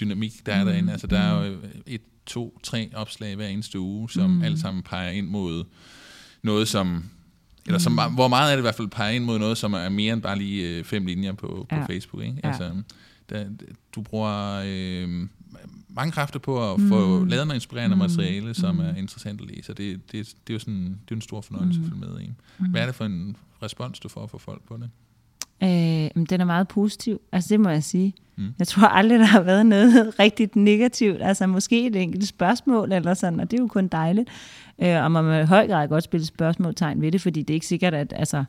[0.00, 0.70] dynamik, der er mm.
[0.70, 0.92] derinde.
[0.92, 4.42] Altså, der er jo et, to, tre opslag hver eneste uge, som mm.
[4.42, 5.64] alle sammen peger ind mod
[6.42, 7.04] noget, som
[7.66, 8.14] eller som, mm.
[8.14, 10.22] hvor meget er det i hvert fald peger ind mod noget, som er mere end
[10.22, 11.84] bare lige øh, fem linjer på, på ja.
[11.86, 12.22] Facebook.
[12.22, 12.40] Ikke?
[12.44, 12.48] Ja.
[12.48, 12.72] Altså,
[13.30, 13.44] der,
[13.94, 15.28] du bruger øh,
[15.88, 17.26] mange kræfter på at få mm.
[17.26, 18.02] lavet noget inspirerende mm.
[18.02, 18.80] materiale, som mm.
[18.80, 19.72] er interessant at læse.
[19.72, 21.86] Og det, det, det er jo sådan, det er en stor fornøjelse mm.
[21.86, 22.32] at følge med i.
[22.58, 22.66] Mm.
[22.66, 24.90] Hvad er det for en respons, du får fra folk på det?
[25.62, 28.14] Øh, den er meget positiv, altså det må jeg sige.
[28.36, 28.54] Mm.
[28.58, 31.22] Jeg tror aldrig, der har været noget rigtigt negativt.
[31.22, 34.28] Altså måske et enkelt spørgsmål eller sådan, og det er jo kun dejligt.
[34.82, 37.54] Øh, og man må i høj grad godt spille spørgsmålstegn ved det, fordi det er
[37.54, 38.44] ikke sikkert, at, altså,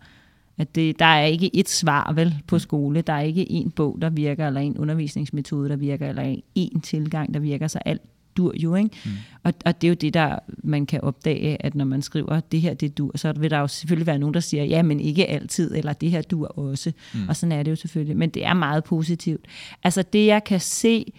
[0.57, 3.01] at det, der er ikke et svar vel på skole.
[3.01, 7.33] Der er ikke en bog, der virker, eller en undervisningsmetode, der virker, eller en tilgang,
[7.33, 8.01] der virker, så alt
[8.37, 8.89] dur jo, ikke?
[9.05, 9.11] Mm.
[9.43, 12.61] Og, og det er jo det, der man kan opdage, at når man skriver, det
[12.61, 15.25] her, det dur, så vil der jo selvfølgelig være nogen, der siger, ja, men ikke
[15.25, 16.91] altid, eller det her dur også.
[17.13, 17.29] Mm.
[17.29, 18.17] Og sådan er det jo selvfølgelig.
[18.17, 19.45] Men det er meget positivt.
[19.83, 21.13] Altså det, jeg kan se,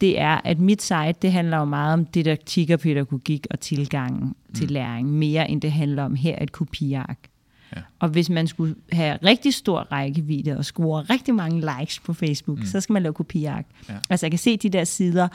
[0.00, 4.24] det er, at mit site, det handler jo meget om didaktik og pædagogik og tilgangen
[4.24, 4.54] mm.
[4.54, 7.18] til læring, mere end det handler om her et kopiark.
[7.76, 7.80] Ja.
[7.98, 12.58] Og hvis man skulle have rigtig stor rækkevidde og score rigtig mange likes på Facebook,
[12.58, 12.64] mm.
[12.64, 13.66] så skal man lave kopiark.
[13.88, 13.94] Ja.
[14.10, 15.28] Altså jeg kan se de der sider,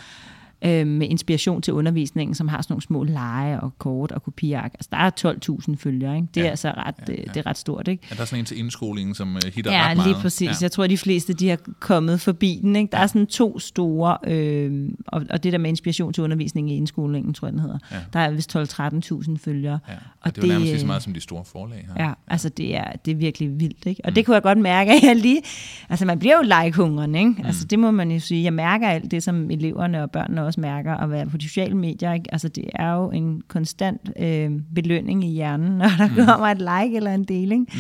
[0.66, 4.72] øh, med inspiration til undervisningen, som har sådan nogle små lege og kort og kopiark.
[4.74, 5.36] Altså, der er
[5.70, 6.28] 12.000 følgere, ikke?
[6.34, 6.50] Det er Ja.
[6.50, 7.24] altså ret, Ja, ja, ja.
[7.34, 8.08] det er ret stort, ikke?
[8.12, 10.08] Er der sådan en til indskolingen, som uh, hitter Ja, ret meget?
[10.12, 10.48] lige præcis.
[10.48, 10.54] Ja.
[10.62, 12.76] Jeg tror, at de fleste de har kommet forbi den.
[12.76, 12.92] Ikke?
[12.92, 16.76] Der er sådan to store, øh, og, og det der med inspiration til undervisning i
[16.76, 17.78] indskolingen, tror jeg, den hedder.
[17.92, 17.98] Ja.
[18.14, 19.80] Der er vist 12-13.000 følgere.
[19.88, 19.94] Ja.
[19.94, 22.04] Og, Og det er jo nærmest lige så øh, meget som de store forlag har.
[22.06, 24.02] Ja, altså det er, det er virkelig vildt, ikke?
[24.04, 24.14] Og mm.
[24.16, 25.42] det kunne jeg godt mærke, at jeg lige...
[25.90, 27.30] Altså man bliver jo like-hungren, ikke?
[27.30, 27.46] Mm.
[27.46, 28.44] Altså det må man jo sige.
[28.44, 31.78] Jeg mærker alt det, som eleverne og børnene også mærker, at være på de sociale
[31.78, 32.26] medier, ikke?
[32.32, 36.26] Altså det er jo en konstant øh, belønning i hjernen, når der mm.
[36.26, 37.68] kommer et like eller en deling.
[37.74, 37.80] Mm.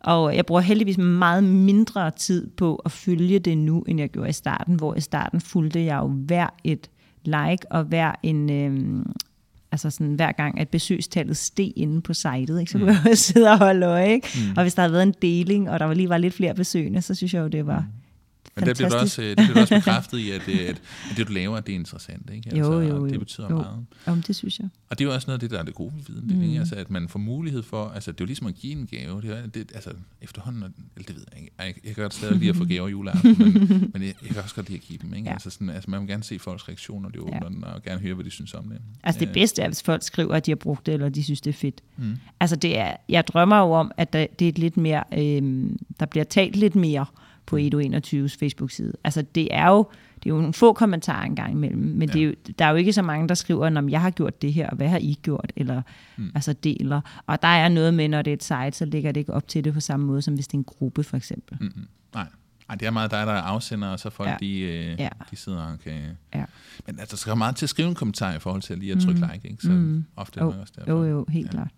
[0.00, 4.28] Og jeg bruger heldigvis meget mindre tid på at følge det nu, end jeg gjorde
[4.28, 6.90] i starten, hvor i starten fulgte jeg jo hver et
[7.24, 8.50] like og hver en...
[8.50, 9.04] Øh,
[9.72, 13.08] altså sådan, hver gang, at besøgstallet steg inde på sitet, ikke, så kunne mm.
[13.08, 14.12] jeg sidde og holde øje.
[14.12, 14.28] Ikke?
[14.34, 14.56] Mm.
[14.56, 17.02] Og hvis der havde været en deling, og der var lige var lidt flere besøgende,
[17.02, 17.86] så synes jeg jo, det var
[18.60, 20.66] Men der bliver du også, øh, det bliver du også bekræftet i, at, øh, at,
[20.66, 20.80] at
[21.16, 22.30] det, du laver, det er interessant.
[22.34, 22.50] Ikke?
[22.50, 23.06] Altså, Jo, jo, jo.
[23.08, 23.56] Det betyder Jo.
[23.56, 23.86] meget.
[24.06, 24.68] Om det synes jeg.
[24.90, 26.36] Og det er jo også noget af det, der er det gode ved viden.
[26.36, 26.42] Mm.
[26.42, 26.58] Ikke?
[26.58, 29.22] Altså, at man får mulighed for, altså det er jo ligesom at give en gave.
[29.22, 29.90] Det er, det, altså
[30.22, 30.74] efterhånden, eller
[31.06, 33.90] det ved jeg ikke, jeg, jeg kan godt stadig lide at få gaver juleaften, men,
[33.92, 35.14] men jeg, jeg kan også godt lide at give dem.
[35.14, 35.26] Ikke?
[35.26, 35.32] Ja.
[35.32, 37.48] Altså, sådan, altså man vil gerne se folks reaktioner, det åbner Ja.
[37.48, 38.78] den, og gerne høre, hvad de synes om det.
[39.02, 41.22] Altså det Øh, bedste er, hvis folk skriver, at de har brugt det, eller de
[41.24, 41.80] synes, det er fedt.
[41.96, 42.16] Mm.
[42.40, 46.06] Altså det er, jeg drømmer jo om, at der, det er lidt mere, øh, der
[46.06, 47.06] bliver talt lidt mere
[47.48, 48.92] på Edo21's Facebook-side.
[49.04, 52.12] Altså det er jo, det er jo nogle få kommentarer engang imellem, men ja.
[52.12, 54.42] det er jo, der er jo ikke så mange, der skriver, om jeg har gjort
[54.42, 55.82] det her, og hvad har I gjort, eller
[56.16, 56.30] mm.
[56.34, 57.00] altså deler.
[57.26, 59.48] Og der er noget med, når det er et site, så ligger det ikke op
[59.48, 61.56] til det på samme måde, som hvis det er en gruppe for eksempel.
[61.60, 61.66] Mm.
[61.66, 61.86] Mm-mm.
[62.14, 62.26] Nej.
[62.68, 64.36] Ej, det er meget dig, der er afsender, og så folk, Ja.
[64.40, 65.08] de, øh, Ja.
[65.30, 66.00] de sidder og kan...
[66.34, 66.44] Ja.
[66.86, 68.98] Men altså, der skal meget til at skrive en kommentar i forhold til lige at
[69.00, 69.30] trykke mm.
[69.32, 69.62] like, ikke?
[69.62, 70.04] Så mm.
[70.16, 70.90] ofte er Jo, det også derfor.
[70.92, 71.50] jo, jo, helt Ja.
[71.50, 71.68] klart.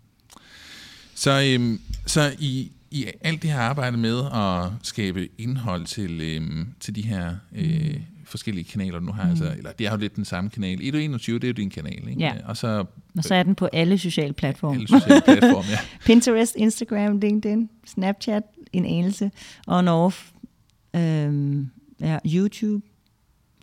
[1.14, 6.68] Så, øhm, så i, i alt det her arbejde med at skabe indhold til, øhm,
[6.80, 8.32] til de her øh, Mm.
[8.32, 10.78] forskellige kanaler, du nu har, altså, eller det er jo lidt den samme kanal.
[10.80, 12.20] 121, det er jo din kanal, ikke?
[12.20, 12.32] Ja.
[12.44, 12.84] Og så
[13.18, 14.74] Og så er den på alle sociale platforme.
[14.74, 15.78] alle sociale platforme, ja.
[16.06, 19.30] Pinterest, Instagram, LinkedIn, Snapchat, en anelse,
[19.66, 20.30] on-off,
[20.96, 22.86] øhm, ja, YouTube,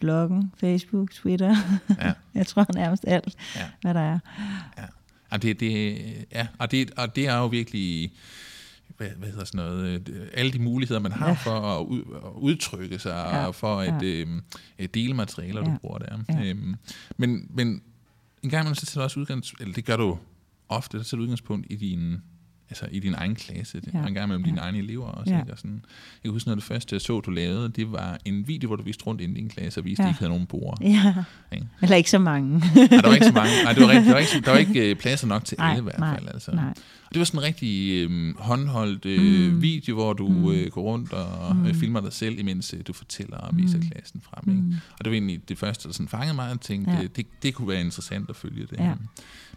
[0.01, 1.55] bloggen, Facebook, Twitter.
[2.01, 2.13] Ja.
[2.39, 3.61] Jeg tror nærmest alt, Ja.
[3.81, 4.19] hvad der er.
[5.29, 5.97] Og det, det,
[6.31, 8.11] ja, og det, og det er jo virkelig,
[8.97, 11.33] hvad, hvad hedder sådan noget, øh, alle de muligheder, man har Ja.
[11.33, 14.25] for at, ud, at udtrykke sig, Ja, og for at ja.
[14.79, 15.65] øh, dele materialer, Ja.
[15.73, 16.17] du bruger der.
[16.29, 16.45] Ja.
[16.49, 16.75] Øhm,
[17.17, 17.81] men, men
[18.43, 20.17] en gang imellem, så tager du også udgangspunkt, eller det gør du
[20.69, 22.17] ofte, så tager du udgangspunkt i din,
[22.69, 23.97] altså i din egen klasse, Ja.
[23.97, 24.01] ja.
[24.03, 24.49] og en gang imellem Ja.
[24.49, 25.33] dine egne elever også.
[25.33, 25.39] Ja.
[25.39, 25.51] Ikke?
[25.51, 28.17] Og sådan, jeg kan huske noget af det første, jeg så, du lavede, det var
[28.25, 30.07] en video, hvor du viste rundt ind i din klasse, og viste, Ja.
[30.07, 30.77] at I ikke havde nogen bord.
[30.81, 31.13] Ja,
[31.53, 31.67] Ikke?
[31.81, 32.49] eller ikke så mange.
[32.59, 33.63] Nej, der var ikke så mange.
[33.63, 35.69] Nej, det var, rigtig, der var ikke, der var ikke øh, pladser nok til Nej,
[35.69, 36.27] alle i hvert nej, fald.
[36.27, 36.51] Altså.
[36.51, 36.73] Nej.
[37.07, 39.61] Og det var sådan en rigtig øh, håndholdt øh, Mm.
[39.61, 40.51] video, hvor du Mm.
[40.51, 41.65] øh, går rundt og mm.
[41.65, 43.89] øh, filmer dig selv, imens øh, du fortæller og viser Mm.
[43.89, 44.49] klassen frem.
[44.55, 44.61] Ikke?
[44.67, 44.75] Mm.
[44.99, 47.01] Og det var egentlig det første, der sådan fangede mig, og tænkte, Ja.
[47.01, 48.77] det, det, det kunne være interessant at følge det.
[48.79, 48.93] Ja.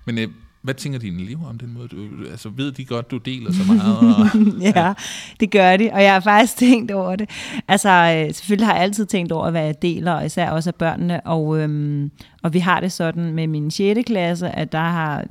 [0.04, 0.28] Men øh,
[0.62, 1.88] hvad tænker dine elever om den måde?
[1.88, 1.96] Du,
[2.30, 3.98] altså, ved de godt, du deler så meget?
[3.98, 4.26] Og,
[4.76, 4.94] ja,
[5.40, 7.30] det gør de, og jeg har faktisk tænkt over det.
[7.68, 10.74] Altså, øh, selvfølgelig har jeg altid tænkt over, hvad jeg deler, og især også af
[10.74, 12.10] børnene, og, øhm,
[12.42, 14.00] og vi har det sådan med min 6.
[14.06, 15.24] klasse, at der har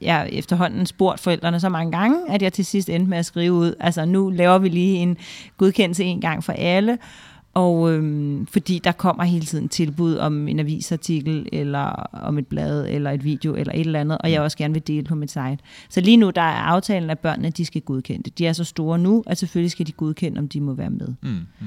[0.00, 3.52] jeg efterhånden spurgt forældrene så mange gange, at jeg til sidst endte med at skrive
[3.52, 5.16] ud, altså nu laver vi lige en
[5.56, 6.98] godkendelse en gang for alle,
[7.56, 11.80] og øhm, fordi der kommer hele tiden tilbud om en avisartikel, eller
[12.12, 14.86] om et blad, eller et video, eller et eller andet, og jeg også gerne vil
[14.86, 15.58] dele på mit site.
[15.88, 18.38] Så lige nu, der er aftalen, at børnene, de skal godkende det.
[18.38, 21.08] De er så store nu, at selvfølgelig skal de godkende, om de må være med.
[21.22, 21.66] mm, mm.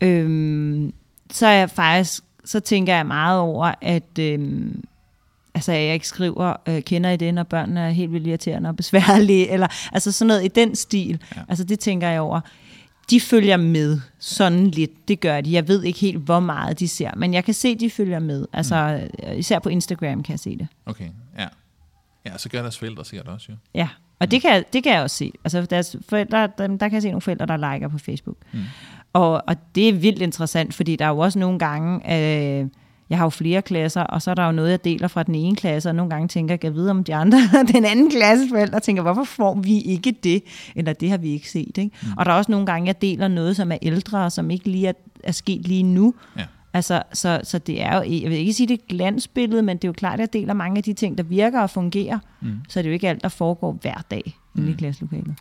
[0.00, 0.92] Øhm,
[1.30, 4.84] så er jeg faktisk, så tænker jeg meget over, at øhm,
[5.54, 8.76] altså, jeg ikke skriver, øh, kender I det, når børnene er helt vildt irriterende og
[8.76, 11.08] besværlige, eller altså sådan noget i den stil.
[11.10, 11.40] Ja.
[11.40, 11.44] Ja.
[11.48, 12.40] Altså det tænker jeg over.
[13.10, 15.52] De følger med sådan lidt, det gør de.
[15.52, 18.46] Jeg ved ikke helt, hvor meget de ser, men jeg kan se, de følger med.
[18.52, 19.38] Altså mm.
[19.38, 20.66] især på Instagram kan jeg se det.
[20.86, 21.46] Okay, ja.
[22.26, 23.56] Ja, så gør deres forældre sikkert også, jo.
[23.74, 23.88] Ja,
[24.18, 25.32] og det kan, det kan jeg også se.
[25.44, 28.36] Altså deres forældre, dem, der kan jeg se nogle forældre, der liker på Facebook.
[28.52, 28.60] Mm.
[29.12, 32.66] Og, og det er vildt interessant, fordi der er jo også nogle gange, øh,
[33.10, 35.34] jeg har jo flere klasser, og så er der jo noget, jeg deler fra den
[35.34, 37.38] ene klasse, og nogle gange tænker jeg, jeg vide om de andre,
[37.74, 40.42] den anden klasses forældre tænker, hvorfor får vi ikke det?
[40.76, 41.78] Eller det har vi ikke set.
[41.78, 41.96] Ikke?
[42.02, 42.08] Mm.
[42.16, 44.70] Og der er også nogle gange, jeg deler noget, som er ældre, og som ikke
[44.70, 46.14] lige er, er sket lige nu.
[46.38, 46.44] Ja.
[46.72, 49.76] Altså, så, så det er jo, jeg vil ikke sige, det er et glansbillede, men
[49.76, 52.18] det er jo klart, at jeg deler mange af de ting, der virker og fungerer.
[52.40, 52.58] Mm.
[52.68, 54.68] Så det er jo ikke alt, der foregår hver dag mm.
[54.68, 55.34] i klasselokalet.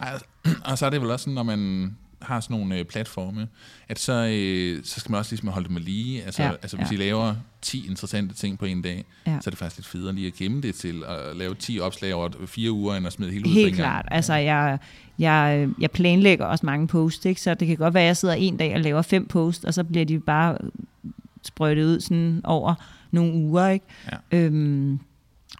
[0.00, 0.26] Ej, altså,
[0.64, 3.48] og så er det vel også sådan, når man har sådan nogle øh, platforme,
[3.88, 6.22] at så, øh, så skal man også ligesom holde dem med lige.
[6.22, 6.94] Altså, Ja, altså hvis ja.
[6.94, 9.38] I laver 10 interessante ting på en dag, Ja.
[9.40, 12.14] så er det faktisk lidt federe lige at gemme det til at lave 10 opslag
[12.14, 13.76] over fire uger, end at smide hele ud Helt gang.
[13.76, 14.06] klart.
[14.10, 14.78] Altså, jeg,
[15.18, 17.40] jeg, jeg planlægger også mange posts, ikke?
[17.40, 19.74] så det kan godt være, at jeg sidder en dag og laver fem posts, og
[19.74, 20.58] så bliver de bare
[21.44, 22.74] sprøjtet ud sådan over
[23.10, 23.86] nogle uger, ikke?
[24.12, 24.38] Ja.
[24.38, 24.98] Øhm,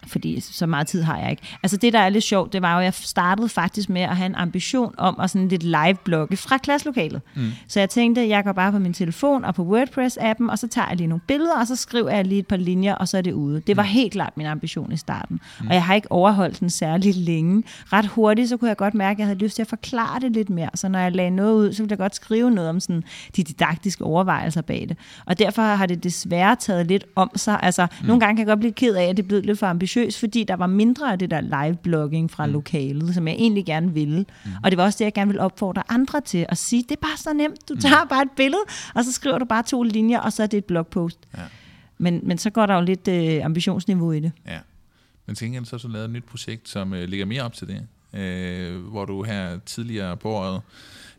[0.07, 1.43] fordi så meget tid har jeg ikke.
[1.63, 4.17] Altså det, der er lidt sjovt, det var jo, at jeg startede faktisk med at
[4.17, 7.21] have en ambition om at sådan lidt live-blogge fra klasselokalet.
[7.35, 7.51] Mm.
[7.67, 10.87] Så jeg tænkte, jeg går bare på min telefon og på WordPress-appen, og så tager
[10.87, 13.21] jeg lige nogle billeder, og så skriver jeg lige et par linjer, og så er
[13.21, 13.61] det ude.
[13.67, 13.89] Det var mm.
[13.89, 15.39] helt klart min ambition i starten.
[15.61, 15.67] Mm.
[15.67, 17.63] Og jeg har ikke overholdt den særlig længe.
[17.93, 20.31] Ret hurtigt, så kunne jeg godt mærke, at jeg havde lyst til at forklare det
[20.31, 20.69] lidt mere.
[20.75, 23.03] Så når jeg lagde noget ud, så ville jeg godt skrive noget om sådan
[23.35, 24.97] de didaktiske overvejelser bag det.
[25.25, 27.59] Og derfor har det desværre taget lidt om sig.
[27.61, 28.07] Altså, mm.
[28.07, 29.88] nogle gange kan jeg godt blive ked af, at det er blevet lidt for ambitiøst
[29.97, 32.53] ambitiøs, fordi der var mindre af det der live-blogging fra mm.
[32.53, 34.25] lokalet, som jeg egentlig gerne ville.
[34.45, 34.51] Mm.
[34.63, 37.01] Og det var også det, jeg gerne ville opfordre andre til at sige, det er
[37.01, 37.69] bare så nemt.
[37.69, 37.79] Du mm.
[37.79, 38.09] tager mm.
[38.09, 38.61] bare et billede,
[38.95, 41.19] og så skriver du bare to linjer, og så er det et blogpost.
[41.37, 41.43] Ja.
[41.97, 44.31] Men, men så går der jo lidt øh, ambitionsniveau i det.
[44.47, 44.59] Ja.
[45.25, 47.87] Men tænker så så lavet et nyt projekt, som øh, ligger mere op til det,
[48.19, 50.61] øh, hvor du her tidligere på året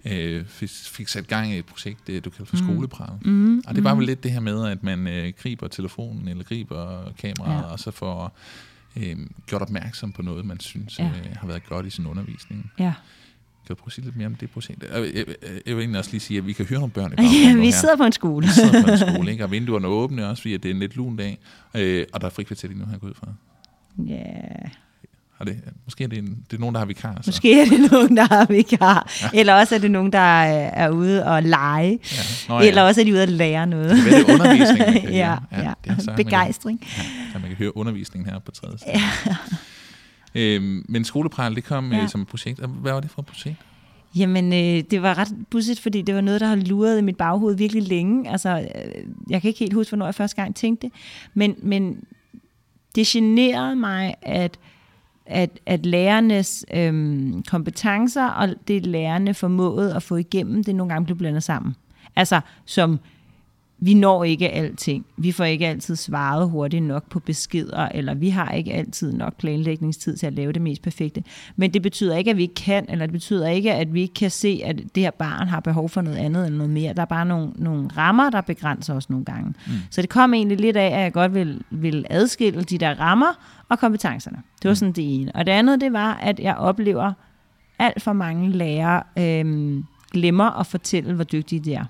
[0.05, 2.63] øh, fik, fik sat gang i et projekt, det du kalder for mm.
[2.63, 3.13] skolepral.
[3.25, 3.63] Mm.
[3.67, 7.13] Og det var vel lidt det her med, at man øh, griber telefonen eller griber
[7.19, 7.73] kameraet, ja.
[7.73, 8.39] og så får
[8.97, 11.05] øh, gjort opmærksom på noget, man synes ja.
[11.05, 12.73] øh, har været godt i sin undervisning.
[12.79, 12.93] Ja.
[13.67, 14.83] Kan du prøve at sige lidt mere om det projekt?
[14.83, 15.27] Jeg, jeg, jeg,
[15.67, 17.57] jeg vil egentlig også lige sige, at vi kan høre nogle børn i baggrunden.
[17.57, 18.47] Ja, vi sidder på en skole.
[18.47, 19.45] vi sidder på en skole, ikke?
[19.45, 21.39] og vinduerne er åbne også, fordi det er en lidt lun dag,
[21.75, 23.33] øh, og der er frikvarter lige nu, her gået fra.
[23.99, 24.69] Ja,
[25.41, 27.19] er det, måske er det, en, det er nogen, der har vikar.
[27.23, 27.29] Så.
[27.29, 29.11] Måske er det nogen, der har vikar.
[29.23, 29.41] Ja.
[29.41, 31.91] Eller også er det nogen, der er, er ude og lege.
[31.91, 32.23] Ja.
[32.49, 32.69] Nå, ja.
[32.69, 33.91] Eller også er de ude at lære noget.
[33.91, 35.05] Det er undervisning.
[35.15, 35.73] ja, ja, ja.
[35.85, 36.81] Det er Begejstring.
[36.81, 39.03] Man kan, ja, man kan høre undervisningen her på tredje Ja.
[40.35, 42.03] Øhm, men skolepral, det kom ja.
[42.03, 42.59] øh, som et projekt.
[42.59, 43.57] Hvad var det for et projekt?
[44.17, 47.17] Jamen, øh, det var ret pudsigt, fordi det var noget, der har luret i mit
[47.17, 48.31] baghoved virkelig længe.
[48.31, 50.95] Altså, øh, jeg kan ikke helt huske, hvornår jeg første gang tænkte det.
[51.35, 52.05] Men, men
[52.95, 54.59] det generede mig, at
[55.31, 61.07] at, at lærernes øhm, kompetencer og det lærerne formåede at få igennem, det nogle gange
[61.07, 61.77] blev blandet sammen.
[62.17, 63.01] Altså som,
[63.81, 65.07] vi når ikke alting.
[65.17, 69.37] Vi får ikke altid svaret hurtigt nok på beskeder, eller vi har ikke altid nok
[69.37, 71.25] planlægningstid til at lave det mest perfekte.
[71.57, 74.15] Men det betyder ikke, at vi ikke kan, eller det betyder ikke, at vi ikke
[74.15, 76.93] kan se, at det her barn har behov for noget andet eller noget mere.
[76.95, 79.55] Der er bare nogle, nogle rammer, der begrænser os nogle gange.
[79.67, 79.73] Mm.
[79.91, 83.61] Så det kom egentlig lidt af, at jeg godt vil, vil adskille de der rammer,
[83.69, 84.37] og kompetencerne.
[84.63, 84.75] Det var mm.
[84.75, 85.33] sådan det ene.
[85.35, 87.13] Og det andet, det var, at jeg oplever
[87.79, 91.85] alt for mange lærere øhm, glemmer at fortælle, hvor dygtige de er.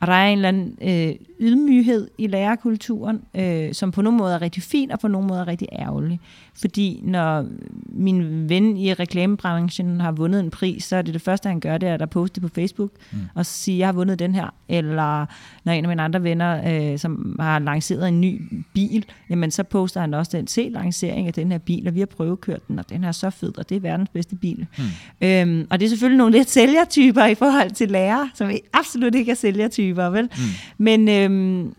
[0.00, 4.34] Og der er en eller anden øh, ydmyghed i lærerkulturen, øh, som på nogle måder
[4.34, 6.20] er rigtig fin, og på nogle måder er rigtig ærgerlig.
[6.60, 7.46] Fordi når
[7.86, 11.78] min ven i reklamebranchen har vundet en pris, så er det det første, han gør,
[11.78, 13.18] det er at poste på Facebook, mm.
[13.34, 14.54] og sige, jeg har vundet den her.
[14.68, 15.26] Eller
[15.64, 18.42] når en af mine andre venner, øh, som har lanceret en ny
[18.74, 21.98] bil, jamen så poster han også den, se lancering af den her bil, og vi
[21.98, 24.66] har prøvekørt den, og den er så fed, og det er verdens bedste bil.
[24.78, 24.84] Mm.
[25.26, 29.30] Øhm, og det er selvfølgelig nogle lidt sælgertyper i forhold til lærer, som absolut ikke
[29.30, 30.24] er sælgertyper, vel?
[30.24, 30.42] Mm.
[30.78, 31.74] Men øh, øhm,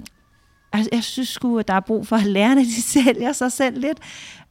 [0.74, 3.82] altså, jeg synes sgu, at der er brug for, at lærerne de sælger sig selv
[3.82, 3.98] lidt.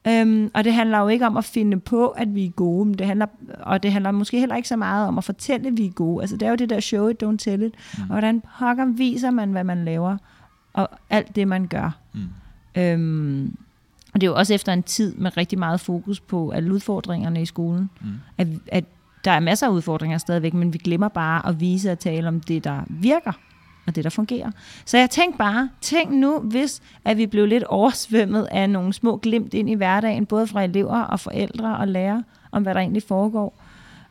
[0.07, 2.97] Øhm, og det handler jo ikke om at finde på, at vi er gode, men
[2.97, 3.25] det handler,
[3.59, 6.23] og det handler måske heller ikke så meget om at fortælle, at vi er gode.
[6.23, 7.73] Altså det er jo det der show it, don't tell it.
[7.97, 8.01] Mm.
[8.01, 10.17] Og hvordan pokker viser man, hvad man laver,
[10.73, 11.97] og alt det, man gør.
[12.13, 12.81] Mm.
[12.81, 13.55] Øhm,
[14.13, 17.41] og det er jo også efter en tid med rigtig meget fokus på alle udfordringerne
[17.41, 17.89] i skolen.
[18.01, 18.07] Mm.
[18.37, 18.85] At, at
[19.25, 22.41] der er masser af udfordringer stadigvæk, men vi glemmer bare at vise og tale om
[22.41, 23.31] det, der virker
[23.87, 24.51] og det, der fungerer.
[24.85, 29.17] Så jeg tænkte bare, tænk nu, hvis at vi blev lidt oversvømmet af nogle små
[29.17, 33.03] glimt ind i hverdagen, både fra elever og forældre og lærere, om hvad der egentlig
[33.03, 33.53] foregår.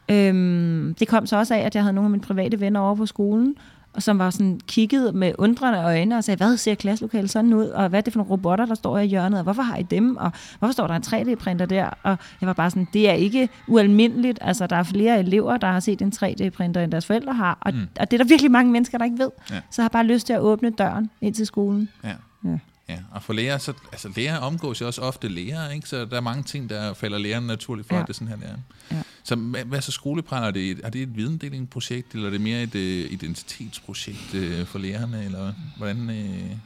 [0.08, 2.94] Øhm, det kom så også af, at jeg havde nogle af mine private venner over
[2.94, 3.54] på skolen,
[3.96, 7.64] og som var sådan kigget med undrende øjne og sagde, hvad ser klasselokalet sådan ud,
[7.66, 9.82] og hvad er det for nogle robotter, der står i hjørnet, og hvorfor har I
[9.82, 11.90] dem, og hvorfor står der en 3D-printer der?
[12.02, 15.66] Og jeg var bare sådan, det er ikke ualmindeligt, altså der er flere elever, der
[15.66, 17.80] har set en 3D-printer, end deres forældre har, og, mm.
[18.00, 19.30] og det er der virkelig mange mennesker, der ikke ved.
[19.50, 19.60] Ja.
[19.70, 21.88] Så jeg har bare lyst til at åbne døren ind til skolen.
[22.04, 22.12] Ja.
[22.44, 22.58] ja.
[22.88, 25.88] Ja, og for lærer, så, altså lærer omgås jo også ofte lærer, ikke?
[25.88, 28.00] så der er mange ting, der falder læreren naturligt for, ja.
[28.00, 28.56] at det er sådan her lærer.
[28.90, 29.02] Ja.
[29.24, 30.48] Så hvad, hvad så skoleprænder?
[30.48, 34.78] Er det, er det et videndelingsprojekt, eller er det mere et uh, identitetsprojekt uh, for
[34.78, 35.96] lærerne, eller hvordan?
[35.96, 36.56] Uh...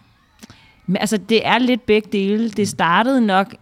[0.86, 2.50] Men, altså, det er lidt begge dele.
[2.50, 3.54] Det startede nok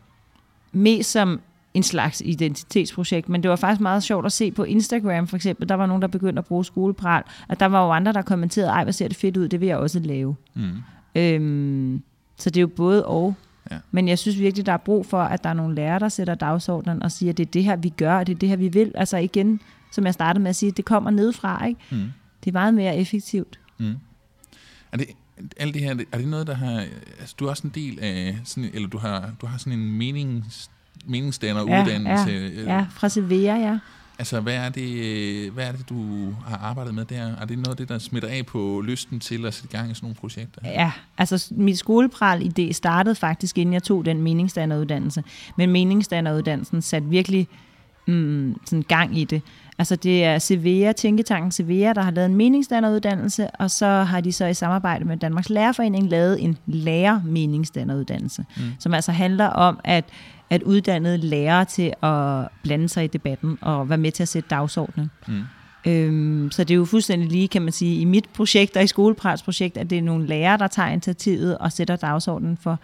[0.72, 1.40] mest som
[1.74, 5.68] en slags identitetsprojekt, men det var faktisk meget sjovt at se på Instagram for eksempel,
[5.68, 8.70] der var nogen, der begyndte at bruge skolepral, og der var jo andre, der kommenterede,
[8.70, 10.36] ej, hvad ser det fedt ud, det vil jeg også lave.
[10.54, 10.70] Mm.
[11.14, 12.02] Øhm,
[12.38, 13.34] så det er jo både og.
[13.70, 13.78] Ja.
[13.90, 16.34] Men jeg synes virkelig, der er brug for, at der er nogle lærere, der sætter
[16.34, 18.56] dagsordenen og siger, at det er det her, vi gør, og det er det her,
[18.56, 18.92] vi vil.
[18.94, 19.60] Altså igen,
[19.92, 21.80] som jeg startede med at sige, det kommer nedefra, ikke?
[21.90, 22.12] Mm.
[22.44, 23.60] Det er meget mere effektivt.
[23.78, 23.94] Mm.
[24.92, 25.06] Er det,
[25.56, 26.84] alt det her, er det noget, der har...
[27.20, 28.38] Altså, du er også en del af...
[28.44, 30.70] Sådan, eller du har, du har sådan en menings,
[31.06, 32.30] meningsdanner ja, uddannelse.
[32.30, 33.78] Ja, ja, fra Sevilla, ja.
[34.18, 37.36] Altså, hvad er, det, hvad er det, du har arbejdet med der?
[37.40, 39.90] Er det noget af det, der smitter af på lysten til at sætte i gang
[39.90, 40.60] i sådan nogle projekter?
[40.64, 45.24] Ja, altså mit skolepral-idé startede faktisk, inden jeg tog den meningsdanneruddannelse.
[45.56, 47.48] Men meningsdanneruddannelsen satte virkelig
[48.06, 49.42] mm, sådan gang i det.
[49.78, 54.32] Altså det er Severa, Tænketanken Severa, der har lavet en meningsdanneruddannelse, og så har de
[54.32, 58.62] så i samarbejde med Danmarks Lærerforening lavet en lærer-meningsdanneruddannelse, mm.
[58.78, 60.04] som altså handler om at,
[60.50, 64.48] at uddanne lærere til at blande sig i debatten og være med til at sætte
[64.48, 65.10] dagsordenen.
[65.28, 65.42] Mm.
[65.86, 68.86] Øhm, så det er jo fuldstændig lige, kan man sige, i mit projekt og i
[68.86, 72.78] skoleprals projekt, at det er nogle lærere, der tager initiativet og sætter dagsordenen for,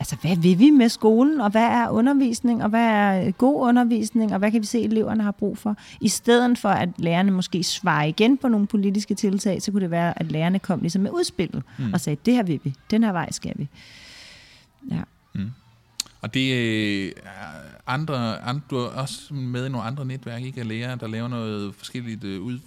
[0.00, 4.32] altså hvad vil vi med skolen, og hvad er undervisning, og hvad er god undervisning,
[4.32, 5.76] og hvad kan vi se, eleverne har brug for.
[6.00, 9.90] I stedet for, at lærerne måske svarer igen på nogle politiske tiltag, så kunne det
[9.90, 11.92] være, at lærerne kom ligesom med udspillet, mm.
[11.92, 13.68] og sagde, det her vil vi, den her vej skal vi.
[14.90, 15.00] Ja.
[15.34, 15.50] Mm.
[16.20, 17.12] Og det er
[17.86, 20.60] andre, andre, du er også med i nogle andre netværk, ikke?
[20.60, 22.58] Af lærere, der laver noget forskelligt øh, ud,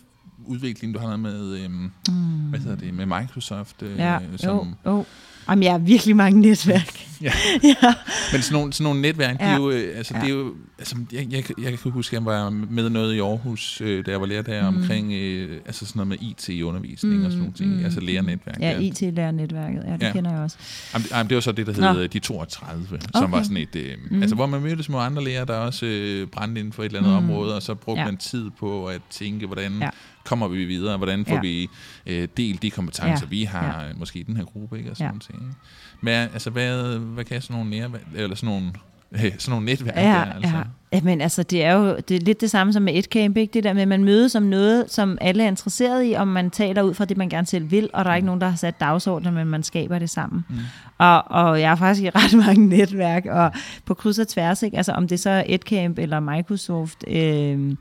[0.46, 0.94] udvikling.
[0.94, 2.50] Du har noget med, øhm, mm.
[2.50, 3.84] hvad hedder det, med Microsoft.
[3.84, 5.06] Øh, ja, som, jo, jo.
[5.50, 7.08] Jamen, jeg har virkelig mange netværk.
[7.22, 7.32] ja.
[7.64, 7.94] ja.
[8.32, 9.46] Men sådan nogle, sådan nogle netværk, ja.
[9.46, 10.22] det er jo, øh, altså, ja.
[10.22, 13.20] det er jo, altså, jeg, jeg, jeg kan huske, at jeg var med noget i
[13.20, 14.78] Aarhus, øh, da jeg var lærer der, mm.
[14.78, 17.26] omkring øh, altså sådan noget med IT i undervisning mm.
[17.26, 17.86] og sådan nogle ting, mm.
[17.86, 18.60] altså lærernetværk.
[18.60, 20.12] Ja, IT-lærernetværket, ja, det ja.
[20.12, 20.58] kender jeg også.
[20.94, 22.08] Jamen, jamen, det var så det, der hed Nå.
[22.08, 23.00] De 32, okay.
[23.16, 24.22] som var sådan et, øh, mm.
[24.22, 27.00] altså hvor man mødtes med andre lærere, der også øh, brændte inden for et eller
[27.00, 27.30] andet mm.
[27.30, 28.06] område, og så brugte ja.
[28.06, 29.90] man tid på at tænke, hvordan ja
[30.26, 30.98] kommer vi videre?
[30.98, 31.42] Hvordan får ja.
[31.42, 31.70] vi
[32.06, 33.30] øh, delt de kompetencer, ja.
[33.30, 33.94] vi har, ja.
[33.96, 34.92] måske i den her gruppe, ikke?
[34.92, 35.20] Og sådan ja.
[35.20, 35.58] ting.
[36.02, 38.72] Men altså, hvad, hvad kan sådan nogle, nære, eller sådan nogle
[39.40, 40.56] sådan nogle netværk ja, der, altså.
[40.56, 40.64] Ja.
[40.94, 43.38] ja, men altså, det er jo det er lidt det samme som med et camp,
[43.38, 43.54] ikke?
[43.54, 46.52] Det der med, at man mødes om noget, som alle er interesseret i, og man
[46.52, 48.26] taler ud fra det, man gerne selv vil, og der er ikke mm.
[48.26, 50.46] nogen, der har sat dagsordenen, men man skaber det sammen.
[50.50, 50.56] Mm.
[50.98, 53.52] Og, og jeg er faktisk i ret mange netværk, og
[53.86, 54.78] på kryds og tværs, ikke?
[54.78, 57.76] Altså, om det så er et camp eller Microsoft, øh,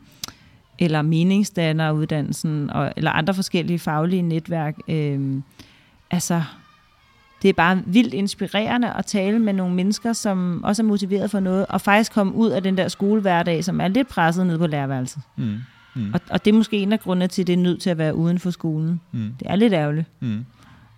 [0.80, 4.76] eller meningsdanneruddannelsen, og, eller andre forskellige faglige netværk.
[4.88, 5.42] Øh,
[6.10, 6.42] altså,
[7.42, 11.40] det er bare vildt inspirerende at tale med nogle mennesker, som også er motiveret for
[11.40, 14.66] noget, og faktisk komme ud af den der skolehverdag, som er lidt presset ned på
[14.66, 15.22] lærerværelset.
[15.36, 15.58] Mm.
[15.94, 16.10] Mm.
[16.14, 17.98] Og, og det er måske en af grundene til, at det er nødt til at
[17.98, 19.00] være uden for skolen.
[19.12, 19.34] Mm.
[19.38, 20.06] Det er lidt ærgerligt.
[20.20, 20.44] Mm.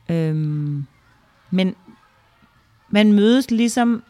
[0.08, 0.86] Øhm,
[1.50, 1.74] men
[2.90, 4.02] man mødes ligesom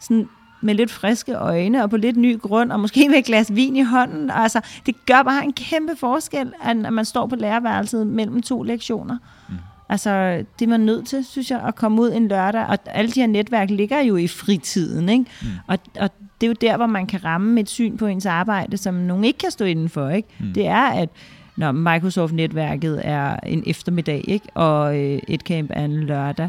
[0.00, 0.28] sådan
[0.62, 3.76] med lidt friske øjne og på lidt ny grund, og måske med et glas vin
[3.76, 4.30] i hånden.
[4.30, 9.16] Altså, det gør bare en kæmpe forskel, at man står på lærerværelset mellem to lektioner.
[9.48, 9.54] Mm.
[9.88, 13.10] Altså, det er man nødt til, synes jeg, at komme ud en lørdag, og alle
[13.10, 15.24] de her netværk ligger jo i fritiden, ikke?
[15.42, 15.48] Mm.
[15.66, 18.76] Og, og det er jo der, hvor man kan ramme et syn på ens arbejde,
[18.76, 20.28] som nogen ikke kan stå indenfor, ikke?
[20.40, 20.52] Mm.
[20.52, 21.08] Det er, at
[21.56, 24.46] når Microsoft-netværket er en eftermiddag, ikke?
[24.54, 26.48] og øh, et camp er en lørdag,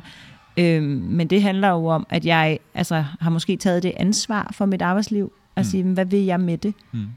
[0.58, 4.66] Øhm, men det handler jo om, at jeg altså, har måske taget det ansvar for
[4.66, 5.70] mit arbejdsliv, at mm.
[5.70, 6.74] sige, hvad vil jeg med det?
[6.92, 7.08] Mm.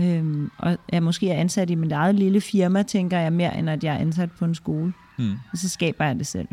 [0.00, 3.70] Øhm, og jeg måske er ansat i mit eget lille firma, tænker jeg mere, end
[3.70, 4.92] at jeg er ansat på en skole.
[5.18, 5.32] Mm.
[5.52, 6.48] Og så skaber jeg det selv.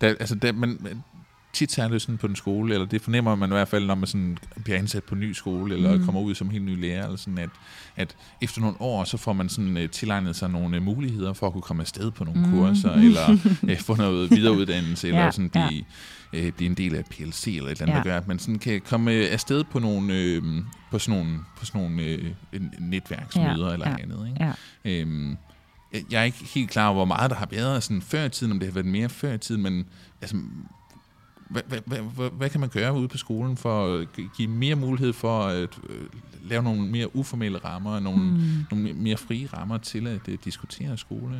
[0.00, 0.78] Da, altså, da, men,
[1.52, 4.06] tit særligt sådan på en skole, eller det fornemmer man i hvert fald, når man
[4.06, 6.04] sådan bliver ansat på en ny skole, eller mm.
[6.04, 7.50] kommer ud som helt ny lærer, eller sådan, at,
[7.96, 11.46] at efter nogle år, så får man sådan uh, tilegnet sig nogle uh, muligheder for
[11.46, 12.50] at kunne komme afsted på nogle mm.
[12.50, 15.84] kurser, eller uh, få noget videreuddannelse, ja, eller sådan blive,
[16.32, 16.46] ja.
[16.46, 17.98] uh, blive en del af PLC, eller et eller andet, ja.
[17.98, 21.66] der gør, at man sådan kan komme afsted på nogle, uh, på sådan nogle, på
[21.66, 22.18] sådan nogle
[22.54, 24.28] uh, netværksmøder, ja, eller ja, andet.
[24.28, 24.54] Ikke?
[24.84, 25.02] Ja.
[25.02, 25.38] Um,
[26.10, 28.52] jeg er ikke helt klar over, hvor meget der har været sådan før i tiden,
[28.52, 29.84] om det har været mere før i tiden, men
[30.20, 30.36] altså,
[31.50, 35.12] hvad, hvad, hvad, hvad kan man gøre ude på skolen for at give mere mulighed
[35.12, 35.96] for at øh,
[36.44, 38.40] lave nogle mere uformelle rammer, nogle, mm.
[38.70, 41.38] nogle mere frie rammer til at uh, diskutere skole?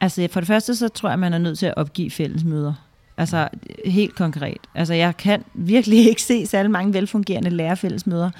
[0.00, 2.74] Altså for det første, så tror jeg, man er nødt til at opgive fællesmøder.
[3.16, 3.48] Altså
[3.86, 4.58] helt konkret.
[4.74, 8.30] Altså jeg kan virkelig ikke se særlig mange velfungerende lærerfællesmøder.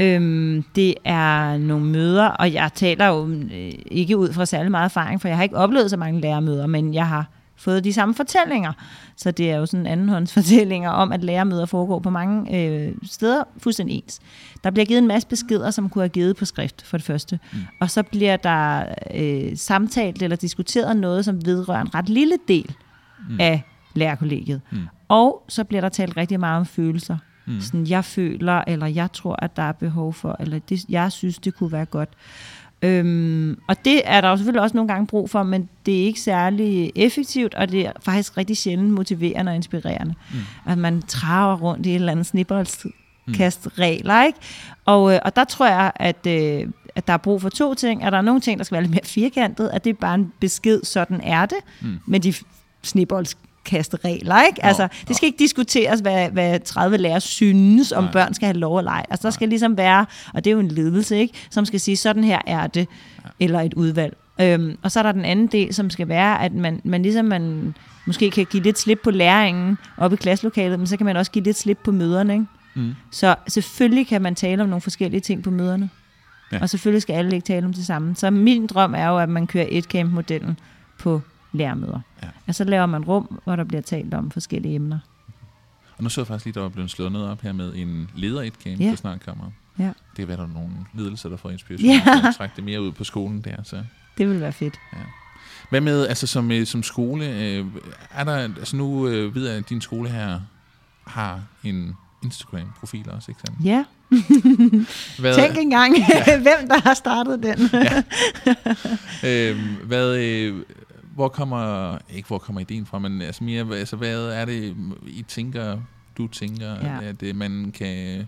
[0.00, 4.84] Øhm, det er nogle møder, og jeg taler jo øh, ikke ud fra særlig meget
[4.84, 7.26] erfaring, for jeg har ikke oplevet så mange lærermøder, men jeg har
[7.58, 8.72] fået de samme fortællinger.
[9.16, 13.96] Så det er jo sådan andenhåndsfortællinger om, at lærermøder foregår på mange øh, steder fuldstændig
[13.96, 14.20] ens.
[14.64, 17.38] Der bliver givet en masse beskeder, som kunne have givet på skrift for det første.
[17.52, 17.58] Mm.
[17.80, 22.74] Og så bliver der øh, samtalt eller diskuteret noget, som vedrører en ret lille del
[23.30, 23.40] mm.
[23.40, 23.62] af
[23.94, 24.60] lærerkollegiet.
[24.70, 24.78] Mm.
[25.08, 27.16] Og så bliver der talt rigtig meget om følelser.
[27.46, 27.60] Mm.
[27.60, 31.38] Sådan, jeg føler, eller jeg tror, at der er behov for, eller det, jeg synes,
[31.38, 32.08] det kunne være godt.
[32.82, 36.04] Øhm, og det er der jo selvfølgelig også nogle gange brug for, men det er
[36.04, 40.14] ikke særlig effektivt, og det er faktisk rigtig sjældent motiverende og inspirerende.
[40.32, 40.38] Mm.
[40.72, 44.38] At man traver rundt i et eller andet snibboldskast regler, ikke?
[44.84, 48.04] Og, øh, og der tror jeg, at, øh, at der er brug for to ting.
[48.04, 50.14] At der er nogle ting, der skal være lidt mere firkantet, at det er bare
[50.14, 51.98] en besked, sådan er det, mm.
[52.06, 52.34] men de
[52.82, 53.36] snibolds
[53.68, 54.64] kaste regler, ikke?
[54.64, 58.12] Altså, det skal ikke diskuteres, hvad, hvad 30 lærere synes, om Nej.
[58.12, 59.04] børn skal have lov at lege.
[59.10, 61.34] Altså, der skal ligesom være, og det er jo en ledelse, ikke?
[61.50, 62.88] Som skal sige, sådan her er det,
[63.40, 64.16] eller et udvalg.
[64.40, 67.24] Øhm, og så er der den anden del, som skal være, at man, man ligesom
[67.24, 67.74] man
[68.06, 71.30] måske kan give lidt slip på læringen op i klasselokalet, men så kan man også
[71.30, 72.46] give lidt slip på møderne, ikke?
[72.74, 72.94] Mm.
[73.10, 75.90] Så selvfølgelig kan man tale om nogle forskellige ting på møderne.
[76.52, 76.58] Ja.
[76.60, 78.16] Og selvfølgelig skal alle ikke tale om det samme.
[78.16, 80.58] Så min drøm er jo, at man kører et camp modellen
[80.98, 82.00] på lærermøder.
[82.22, 82.28] Ja.
[82.46, 84.98] Og så laver man rum, hvor der bliver talt om forskellige emner.
[85.96, 88.10] Og nu så jeg faktisk lige, der var blevet slået noget op her med en
[88.14, 88.84] leder et camp, Ja.
[88.84, 89.44] der snart kommer.
[89.78, 89.84] Ja.
[89.84, 91.90] Det kan være, der er nogle ledelser, der får inspiration.
[91.90, 92.02] Ja.
[92.20, 93.62] til at trække det mere ud på skolen der.
[93.62, 93.82] Så.
[94.18, 94.80] Det vil være fedt.
[95.70, 97.66] Hvad med, altså som, øh, som skole, øh,
[98.14, 100.40] er der, altså nu øh, ved jeg, at din skole her
[101.06, 103.64] har en Instagram-profil også, ikke sandt?
[103.64, 103.84] Ja,
[105.20, 105.94] Hvad, tænk engang,
[106.46, 107.58] hvem der har startet den.
[109.24, 110.62] øh, hvad, øh,
[111.18, 115.22] hvor kommer, ikke hvor kommer ideen fra, men altså mere, altså hvad er det, I
[115.28, 115.78] tænker,
[116.18, 116.98] du tænker, Ja.
[117.08, 118.24] at øh, man kan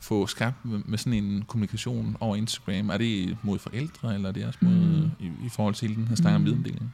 [0.00, 0.56] få skabt
[0.86, 2.90] med, sådan en kommunikation over Instagram?
[2.90, 5.10] Er det mod forældre, eller er det også mod, Mm.
[5.20, 6.44] i, i forhold til den her snak om Mm.
[6.46, 6.92] videndeling?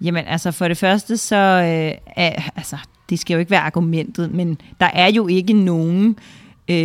[0.00, 2.78] Jamen altså for det første, så øh, er, altså,
[3.10, 6.14] det skal jo ikke være argumentet, men der er jo ikke nogen øh,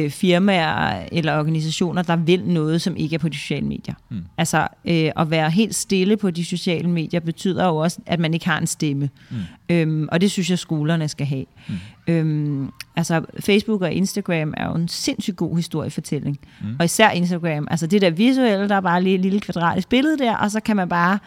[0.09, 3.93] firmaer eller organisationer, der vil noget, som ikke er på de sociale medier.
[4.09, 4.23] Mm.
[4.37, 8.33] Altså øh, at være helt stille på de sociale medier betyder jo også, at man
[8.33, 9.09] ikke har en stemme.
[9.29, 9.37] Mm.
[9.69, 11.45] Øhm, og det synes jeg, skolerne skal have.
[11.67, 11.75] Mm.
[12.07, 16.39] Øhm, altså Facebook og Instagram er jo en sindssygt god historiefortælling.
[16.61, 16.75] Mm.
[16.79, 17.67] Og især Instagram.
[17.71, 20.59] Altså det der visuelle, der er bare lige et lille kvadratisk billede der, og så
[20.59, 21.19] kan man bare...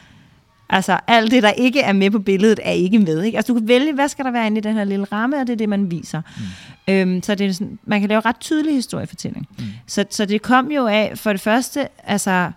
[0.73, 3.23] Altså alt det, der ikke er med på billedet, er ikke med.
[3.23, 3.39] Ikke?
[3.39, 5.47] Altså du kan vælge, hvad skal der være inde i den her lille ramme, og
[5.47, 6.23] det er det, man viser.
[6.87, 6.95] Mm.
[6.95, 9.49] Øhm, så det er sådan, man kan lave ret tydelig historiefortælling.
[9.59, 9.65] Mm.
[9.87, 12.51] Så, så det kom jo af, for det første, altså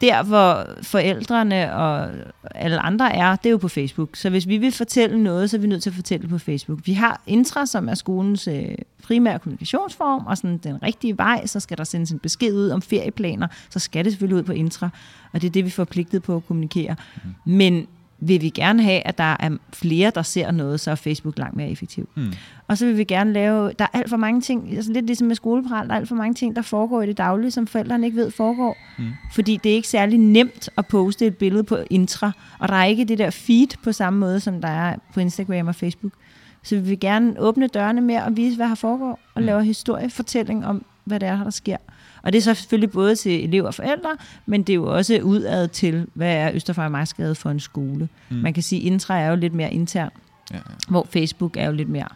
[0.00, 2.10] der, hvor forældrene og
[2.54, 4.16] alle andre er, det er jo på Facebook.
[4.16, 6.38] Så hvis vi vil fortælle noget, så er vi nødt til at fortælle det på
[6.38, 6.80] Facebook.
[6.84, 11.60] Vi har Intra, som er skolens øh, primære kommunikationsform, og sådan den rigtige vej, så
[11.60, 14.88] skal der sendes en besked ud om ferieplaner, så skal det selvfølgelig ud på Intra,
[15.32, 16.96] og det er det, vi er forpligtet på at kommunikere.
[17.24, 17.52] Mm.
[17.52, 17.86] Men
[18.18, 21.56] vil vi gerne have, at der er flere, der ser noget, så er Facebook langt
[21.56, 22.08] mere effektiv.
[22.14, 22.32] Mm.
[22.68, 25.26] Og så vil vi gerne lave, der er alt for mange ting, altså lidt ligesom
[25.26, 28.06] med skolepral, der er alt for mange ting, der foregår i det daglige, som forældrene
[28.06, 28.76] ikke ved foregår.
[28.98, 29.04] Mm.
[29.34, 32.84] Fordi det er ikke særlig nemt at poste et billede på Intra, og der er
[32.84, 36.12] ikke det der feed på samme måde, som der er på Instagram og Facebook.
[36.62, 39.46] Så vi vil gerne åbne dørene mere og vise, hvad der foregår, og Mm.
[39.46, 41.76] lave historiefortælling om, hvad det er, der sker.
[42.22, 45.20] Og det er så selvfølgelig både til elever og forældre, men det er jo også
[45.20, 48.08] udad til, hvad er Østerfejmarksgade for en skole.
[48.28, 48.36] Mm.
[48.36, 48.42] Mm.
[48.42, 50.10] Man kan sige, at Intra er jo lidt mere intern,
[50.50, 50.60] Ja, ja.
[50.88, 52.08] hvor Facebook er jo lidt mere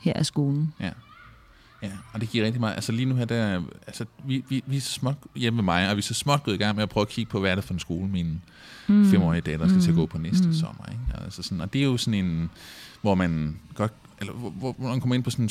[0.00, 0.72] her er skolen.
[0.80, 0.90] Ja,
[2.12, 2.74] og det giver rigtig meget.
[2.74, 5.90] Altså lige nu her, der, altså, vi, vi, vi er så småt hjemme med mig,
[5.90, 7.50] og vi er så småt gået i gang med at prøve at kigge på, hvad
[7.50, 8.42] er det for en skole, min
[8.88, 9.10] mm.
[9.10, 9.82] femårige datter skal mm.
[9.82, 10.48] til at gå på næste mm.
[10.48, 10.54] Mm.
[10.54, 10.84] sommer.
[10.88, 11.24] Ikke?
[11.24, 12.50] Altså sådan, og det er jo sådan en,
[13.02, 15.48] hvor man godt, eller hvor, hvor man kommer ind på sådan en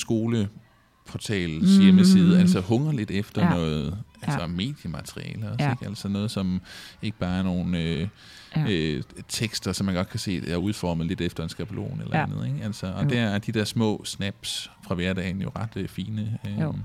[1.09, 1.83] skoleportals Mm.
[1.83, 3.49] hjemmeside, altså hunger lidt efter ja.
[3.49, 4.47] Noget, altså Ja.
[4.47, 5.71] mediemateriale også, Ja.
[5.71, 5.85] ikke?
[5.85, 6.61] Altså noget, som
[7.01, 8.07] ikke bare er nogle øh,
[8.55, 8.65] Ja.
[8.69, 12.17] øh, tekster, som man godt kan se er udformet lidt efter en skabelon eller.
[12.17, 12.23] Ja.
[12.23, 12.47] andet.
[12.47, 12.63] Ikke?
[12.65, 13.09] Altså, og Jo.
[13.09, 16.37] der er de der små snaps fra hverdagen jo ret øh, fine.
[16.47, 16.75] Øh, Jo.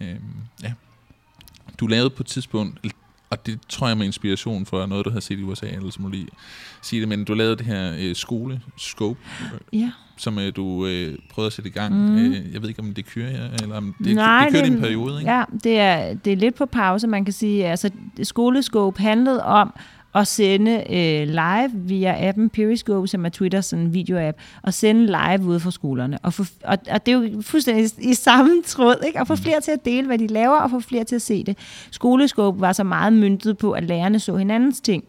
[0.00, 0.16] øh,
[0.62, 0.72] ja.
[1.80, 2.78] Du lavede på et tidspunkt,
[3.30, 6.02] og det tror jeg med inspiration fra noget, du havde set i USA, eller så
[6.02, 6.28] må du lige
[6.82, 9.18] sige det, men du lavede det her øh, skole-scope,
[9.72, 9.90] Ja.
[10.16, 11.94] som øh, du øh, prøvede at sætte i gang.
[12.10, 12.16] Mhm.
[12.18, 14.74] Øh, jeg ved ikke, om det kører, jer, eller om det, Nej, det kørte det-
[14.74, 15.32] en periode, ikke?
[15.32, 17.66] Ja, det er, det er lidt på pause, man kan sige.
[17.66, 17.90] Altså,
[18.22, 19.72] Skolescope handlede om
[20.14, 25.06] at sende øh, live via appen Periscope, som er Twitter sådan en videoapp, og sende
[25.06, 26.18] live ude fra skolerne.
[26.22, 29.20] Og, få, og, og det er jo fuldstændig i, i samme tråd, ikke?
[29.20, 31.44] at få flere til at dele, hvad de laver, og få flere til at se
[31.44, 31.58] det.
[31.90, 35.04] Skolescope var så meget myntet på, at lærerne så hinandens ting.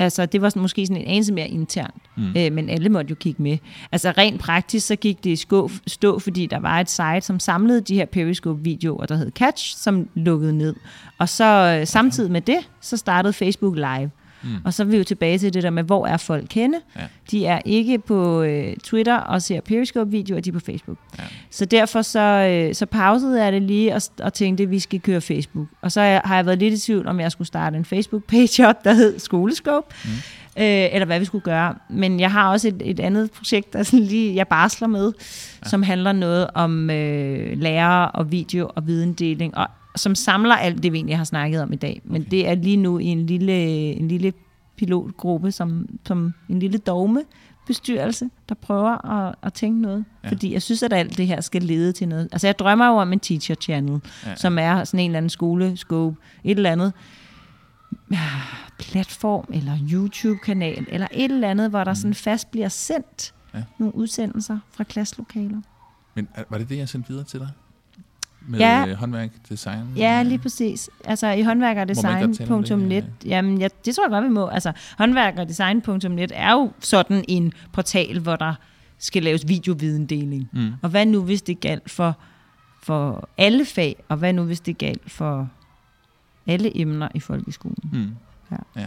[0.00, 2.22] Altså, det var sådan, måske sådan en anelse mere internt, Mm.
[2.22, 2.32] mm.
[2.36, 3.58] øh, men alle måtte jo kigge med.
[3.92, 7.40] Altså, rent praktisk, så gik det i skå, stå, fordi der var et site, som
[7.40, 10.74] samlede de her Periscope-videoer, der hed Catch, som lukkede ned.
[11.18, 14.10] Og så øh, samtidig med det, så startede Facebook Live.
[14.42, 14.48] Mm.
[14.64, 16.76] Og så er vi jo tilbage til det der med, hvor er folk henne?
[16.96, 17.00] Ja.
[17.30, 20.98] De er ikke på øh, Twitter og ser Periscope-videoer, de er på Facebook.
[21.18, 21.22] Ja.
[21.50, 25.00] Så derfor så, øh, så pausede jeg det lige og, og tænkte, at vi skal
[25.00, 25.66] køre Facebook.
[25.82, 28.84] Og så har jeg været lidt i tvivl, om jeg skulle starte en Facebook-page op,
[28.84, 30.10] der hed Skolescope, Mm.
[30.62, 31.74] øh, eller hvad vi skulle gøre.
[31.90, 35.12] Men jeg har også et, et andet projekt, der sådan lige, jeg barsler med,
[35.64, 35.68] ja.
[35.68, 39.66] som handler noget om øh, lærere og video og videndeling, og
[39.98, 42.00] som samler alt det, vi egentlig har snakket om i dag.
[42.04, 42.30] Men Okay.
[42.30, 43.52] det er lige nu i en lille,
[43.92, 44.32] en lille
[44.76, 47.22] pilotgruppe, som, som en lille dogme
[47.66, 50.04] bestyrelse, der prøver at, at tænke noget.
[50.24, 50.28] Ja.
[50.28, 52.28] Fordi jeg synes, at alt det her skal lede til noget.
[52.32, 54.36] Altså jeg drømmer jo om en teacher channel, Ja.
[54.36, 56.92] som er sådan en eller anden skole, scope, et eller andet
[58.78, 63.62] platform, eller YouTube-kanal, eller et eller andet, hvor der sådan fast bliver sendt Ja.
[63.78, 65.60] Nogle udsendelser fra klasselokaler.
[66.14, 67.48] Men er- var det det, jeg sendte videre til dig?
[68.48, 68.84] Med Ja.
[68.86, 68.94] ja.
[68.94, 69.84] håndværk, design?
[69.96, 70.90] Ja, lige præcis.
[71.04, 74.46] Altså i håndværkerdesign.net, jamen ja, det tror jeg godt, vi må.
[74.46, 78.54] Altså håndværkerdesign.net er jo sådan en portal, hvor der
[78.98, 80.48] skal laves videovidendeling.
[80.52, 80.72] Mm.
[80.82, 82.18] Og hvad nu, hvis det galt for,
[82.82, 85.48] for alle fag, og hvad nu, hvis det galt for
[86.46, 87.76] alle emner i folkeskolen?
[87.92, 88.10] Mm.
[88.50, 88.80] Ja.
[88.80, 88.86] Ja.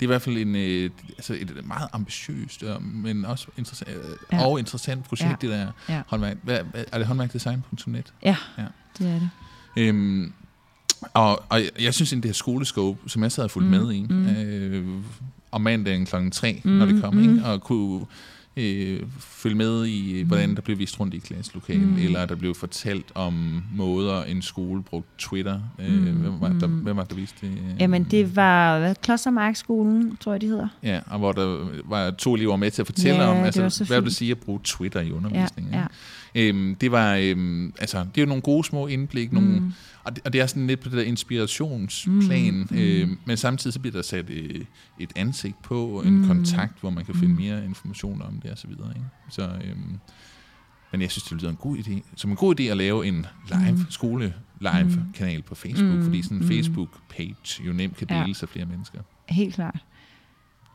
[0.00, 3.90] Det er i hvert fald en, øh, altså et meget ambitiøst, øh, men også interessant,
[3.90, 4.46] øh, Ja.
[4.46, 5.36] og interessant projekt, Ja.
[5.40, 6.02] det der Ja.
[6.06, 6.36] håndværk.
[6.42, 6.60] Hvad,
[6.92, 8.12] er det håndværkdesign.net?
[8.22, 8.64] Ja, Ja.
[8.98, 9.30] det er det.
[9.76, 10.32] Øhm,
[11.14, 13.92] og, og jeg synes, at det her skolescope, som jeg sad og fulgte Mm, med
[13.94, 14.26] i, mm.
[14.26, 15.02] øh,
[15.52, 17.22] om mandagen klokken 3, Mm, når det kom, mm.
[17.36, 17.44] ikke?
[17.46, 18.06] og kunne
[18.56, 21.96] øh, følge med i, hvordan der blev vist rundt i klasselokalet, Mm.
[21.96, 25.60] eller der blev fortalt om måder, en skole brugte Twitter.
[25.78, 26.72] Øh, Mm, hvem, var, der, mm.
[26.78, 27.58] hvem var der viste det?
[27.80, 30.68] Jamen det var Klostermarkskolen, tror jeg, de hedder.
[30.82, 33.84] Ja, og hvor der var to elever med til at fortælle Ja, om, altså, så
[33.84, 35.74] hvad vil det sige at bruge Twitter i Ja, undervisningen.
[35.74, 35.78] ja.
[35.82, 35.94] ikke?
[36.34, 39.72] Øhm, det var, øhm, altså, det er jo nogle gode små indblik, nogle, Mm.
[40.04, 42.78] og, det, og det er sådan lidt på det der inspirationsplan, Mm, mm, mm.
[42.78, 44.64] øh, men samtidig så bliver der sat øh,
[45.00, 46.20] et ansigt på, og en Mm.
[46.20, 46.26] mm.
[46.26, 47.40] kontakt, hvor man kan finde Mm.
[47.40, 48.88] mere information om det og så videre.
[48.90, 49.06] Ikke?
[49.30, 49.98] Så, øhm,
[50.92, 52.00] men jeg synes, det lyder en god idé.
[52.16, 53.86] Som en god idé at lave en live Mm.
[53.90, 55.12] skole live Mm.
[55.14, 56.48] kanal på Facebook, Mm, fordi sådan en mm.
[56.48, 58.20] Facebook-page jo nemt kan Ja.
[58.22, 58.98] deles af flere mennesker.
[59.28, 59.78] Helt klart.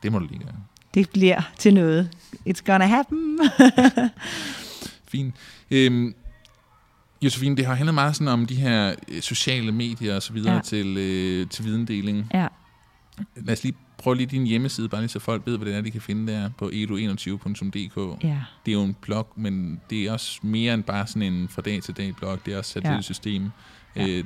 [0.02, 0.54] Det må du lige gøre.
[0.94, 2.10] Det bliver til noget.
[2.48, 3.38] It's gonna happen.
[5.10, 5.34] Fint.
[5.70, 6.14] Øhm,
[7.22, 10.54] Josefine, det har handlet meget sådan om de her øh, sociale medier og så videre
[10.54, 10.60] Ja.
[10.60, 12.30] til, øh, til videndeling.
[12.34, 12.46] ja.
[13.36, 15.80] Lad os lige prøve lige din hjemmeside, bare lige så folk ved, hvad det er,
[15.80, 18.24] de kan finde der på edu21.dk.
[18.24, 18.38] Ja.
[18.66, 21.62] Det er jo en blog, men det er også mere end bare sådan en fra
[21.62, 22.38] dag til dag blog.
[22.46, 22.98] Det er også sat Ja.
[22.98, 23.50] et system.
[23.96, 24.06] Ja.
[24.08, 24.24] Øh,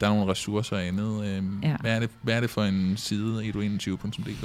[0.00, 1.24] der er nogle ressourcer og andet.
[1.26, 1.76] Øh, Ja.
[1.80, 4.44] hvad, er det, hvad er det for en side, edu21.dk?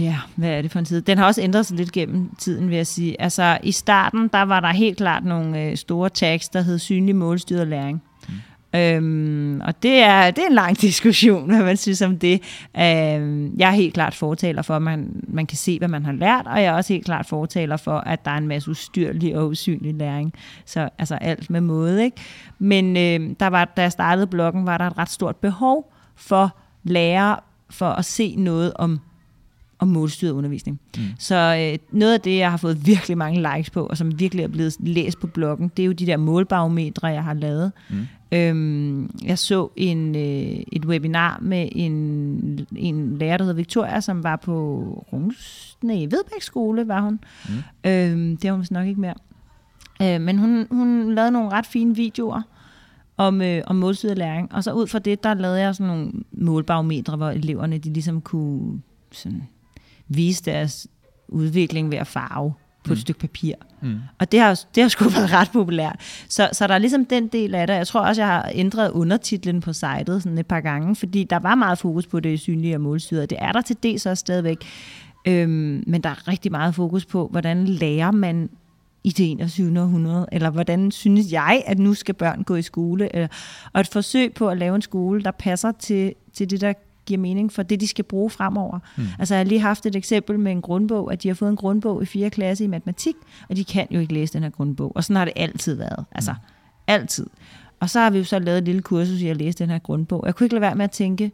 [0.00, 1.02] Ja, hvad er det for en tid?
[1.02, 3.20] Den har også ændret sig lidt gennem tiden, vil jeg sige.
[3.20, 7.16] Altså, i starten, der var der helt klart nogle øh, store tags, der hed synlig
[7.16, 8.02] målstyret læring.
[8.28, 8.34] Mm.
[8.74, 12.42] Øhm, og det er, det er en lang diskussion, hvad man synes om det.
[12.76, 16.12] Øhm, jeg er helt klart fortaler for, at man, man kan se, hvad man har
[16.12, 19.36] lært, og jeg er også helt klart fortaler for, at der er en masse ustyrlig
[19.36, 20.32] og usynlig læring.
[20.64, 22.16] Så altså alt med måde, ikke?
[22.58, 26.56] Men øh, der var, da jeg startede bloggen, var der et ret stort behov for
[26.82, 29.00] lærere for at se noget om
[29.78, 30.80] om målstyret undervisning.
[30.96, 31.02] Mm.
[31.18, 34.42] Så øh, noget af det, jeg har fået virkelig mange likes på, og som virkelig
[34.42, 37.72] er blevet læst på bloggen, det er jo de der målbarometre, jeg har lavet.
[37.90, 38.06] Mm.
[38.32, 44.22] Øhm, jeg så en, øh, et webinar med en, en lærer, der hedder Victoria, som
[44.24, 44.54] var på
[45.12, 47.20] Rungs, nej, Vedbæk skole, var hun.
[47.48, 47.54] Mm.
[47.90, 49.14] Øhm, det er hun nok ikke mere.
[50.02, 52.42] Øh, men hun, hun lavede nogle ret fine videoer
[53.16, 54.54] om, øh, om målstyret læring.
[54.54, 58.20] Og så ud fra det, der lavede jeg sådan nogle målbarometre, hvor eleverne de ligesom
[58.20, 58.80] kunne
[59.12, 59.42] sådan,
[60.08, 60.86] vise deres
[61.28, 62.52] udvikling ved at farve
[62.84, 62.92] på mm.
[62.92, 63.54] et stykke papir.
[63.82, 63.98] Mm.
[64.18, 65.96] Og det har, det har sgu været ret populært.
[66.28, 67.74] Så, så der er ligesom den del af det.
[67.74, 71.38] Jeg tror også, jeg har ændret undertitlen på sitet sådan et par gange, fordi der
[71.38, 73.30] var meget fokus på det synlige og målstyret.
[73.30, 74.58] Det er der til dels også stadigvæk.
[75.26, 78.50] Øhm, men der er rigtig meget fokus på, hvordan lærer man
[79.04, 79.80] i det 21.
[79.80, 83.28] århundrede, eller hvordan synes jeg, at nu skal børn gå i skole, eller,
[83.72, 86.72] og et forsøg på at lave en skole, der passer til, til det, der
[87.06, 88.78] giver mening for det, de skal bruge fremover.
[88.96, 89.04] Mm.
[89.18, 91.56] Altså, jeg har lige haft et eksempel med en grundbog, at de har fået en
[91.56, 92.30] grundbog i 4.
[92.30, 93.14] klasse i matematik,
[93.48, 94.92] og de kan jo ikke læse den her grundbog.
[94.96, 96.04] Og sådan har det altid været.
[96.12, 96.38] Altså, mm.
[96.86, 97.26] altid.
[97.80, 99.78] Og så har vi jo så lavet et lille kursus i at læse den her
[99.78, 100.22] grundbog.
[100.26, 101.32] Jeg kunne ikke lade være med at tænke,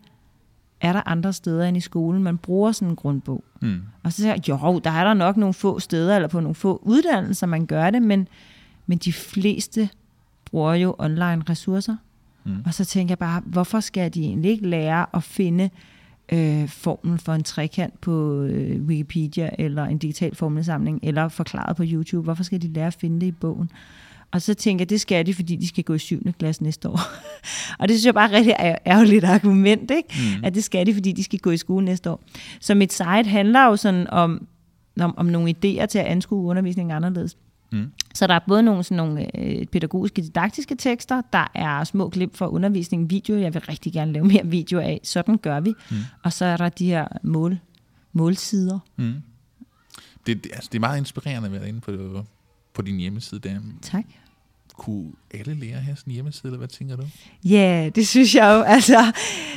[0.81, 3.45] er der andre steder end i skolen, man bruger sådan en grundbog?
[3.63, 3.83] Mm.
[4.03, 6.55] Og så siger jeg, jo, der er der nok nogle få steder, eller på nogle
[6.55, 8.29] få uddannelser, man gør det, men,
[8.87, 9.89] men de fleste
[10.45, 11.97] bruger jo online ressourcer.
[12.45, 12.57] Mm.
[12.67, 15.71] Og så tænker jeg bare, hvorfor skal de egentlig ikke lære at finde
[16.33, 21.83] øh, formlen for en trekant på øh, Wikipedia, eller en digital formelsamling, eller forklaret på
[21.87, 22.25] YouTube?
[22.25, 23.71] Hvorfor skal de lære at finde det i bogen?
[24.33, 26.33] Og så tænker jeg, det skal de, fordi de skal gå i 7.
[26.39, 27.01] klasse næste år.
[27.79, 30.09] og det synes jeg bare er rigtig ær- ærgerligt argument, ikke?
[30.37, 30.45] Mm.
[30.45, 32.23] at det skal de, fordi de skal gå i skole næste år.
[32.61, 34.47] Så mit site handler jo sådan om,
[35.01, 37.37] om, om nogle idéer til at anskue undervisningen anderledes.
[37.73, 37.93] Mm.
[38.15, 42.37] Så der er både nogle, sådan nogle øh, pædagogiske, didaktiske tekster, der er små klip
[42.37, 45.75] for undervisning, video, jeg vil rigtig gerne lave mere video af, sådan gør vi.
[45.91, 45.97] Mm.
[46.23, 47.59] Og så er der de her mål,
[48.13, 48.79] målsider.
[48.97, 49.15] Mm.
[50.27, 52.25] Det, det, altså, det er meget inspirerende at være inde på,
[52.75, 53.61] på din hjemmeside der.
[53.83, 54.05] Tak.
[54.75, 57.03] Kunne alle lære have sådan en hjemmeside, eller hvad tænker du?
[57.45, 58.63] Ja, yeah, det synes jeg jo.
[58.75, 59.01] Altså,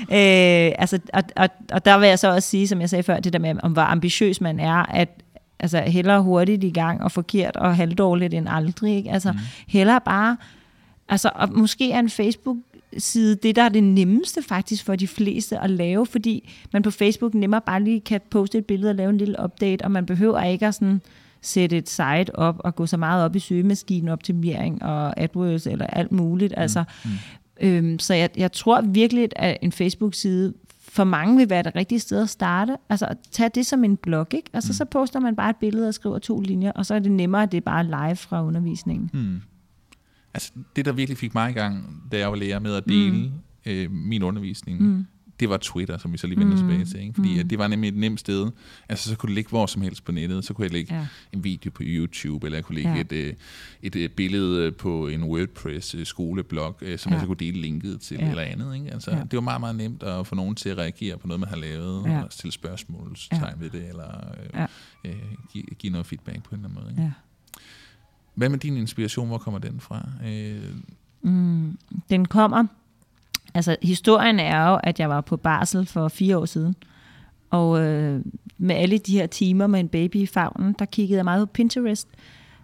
[0.02, 3.20] øh, altså, og, og, og der vil jeg så også sige, som jeg sagde før,
[3.20, 5.24] det der med, om hvor ambitiøs man er, at
[5.60, 8.96] altså, hellere hurtigt i gang og forkert og halvdårligt end aldrig.
[8.96, 9.12] Ikke?
[9.12, 9.38] Altså, mm.
[9.68, 10.38] hellere bare,
[11.10, 12.58] altså, og måske er en Facebook
[12.98, 16.92] side det, der er det nemmeste faktisk for de fleste at lave, fordi man på
[16.92, 20.06] Facebook nemmere bare lige kan poste et billede og lave en lille update, og man
[20.06, 21.02] behøver ikke at sådan
[21.42, 25.86] sætte et site op og gå så meget op i søgemaskinen, optimering og AdWords eller
[25.86, 26.54] alt muligt.
[26.58, 27.12] Altså, mm.
[27.62, 30.54] øhm, så jeg, jeg tror virkelig, at en Facebook-side
[30.94, 32.78] for mange vil være det rigtige sted at starte.
[32.90, 34.50] Altså tag det som en blog, ikke?
[34.54, 34.74] Altså mm.
[34.74, 37.44] så poster man bare et billede og skriver to linjer, og så er det nemmere,
[37.44, 39.10] at det er bare live fra undervisningen.
[39.14, 39.42] Mm.
[40.34, 43.12] Altså det, der virkelig fik mig i gang, da jeg var lærer med at dele
[43.12, 43.32] mm.
[43.66, 45.06] øh, min undervisning, mm
[45.44, 46.60] det var Twitter, som vi så lige vender mm.
[46.60, 47.00] tilbage til.
[47.00, 47.14] Ikke?
[47.14, 47.40] Fordi mm.
[47.40, 48.52] at det var nemlig et nemt sted.
[48.90, 50.46] Altså, så kunne det ligge hvor som helst på nettet.
[50.46, 51.08] Så kunne jeg lægge ja.
[51.32, 53.02] en video på YouTube, eller jeg kunne lægge ja.
[53.02, 53.36] et, øh, et,
[53.82, 57.16] et, øh, billede på en WordPress-skoleblog, øh, som ja.
[57.16, 58.30] jeg så kunne dele linket til, ja.
[58.30, 58.76] eller andet.
[58.76, 58.92] Ikke?
[58.92, 59.18] Altså, ja.
[59.18, 61.58] Det var meget, meget nemt at få nogen til at reagere på noget, man har
[61.58, 62.22] lavet, ja.
[62.22, 63.40] og stille spørgsmål ja.
[63.60, 64.08] ved det, eller
[64.54, 64.66] ja.
[65.06, 65.16] øh,
[65.54, 66.92] give, give noget feedback på en eller anden måde.
[66.92, 67.02] Ikke?
[67.02, 67.12] Ja.
[68.36, 69.28] Hvad med din inspiration?
[69.28, 70.10] Hvor kommer den fra?
[70.26, 70.76] Øh,
[71.22, 71.78] mm,
[72.10, 72.66] den kommer
[73.54, 76.76] Altså, historien er jo, at jeg var på barsel for fire år siden.
[77.50, 78.22] Og øh,
[78.58, 81.52] med alle de her timer med en baby i favnen, der kiggede jeg meget på
[81.54, 82.08] Pinterest.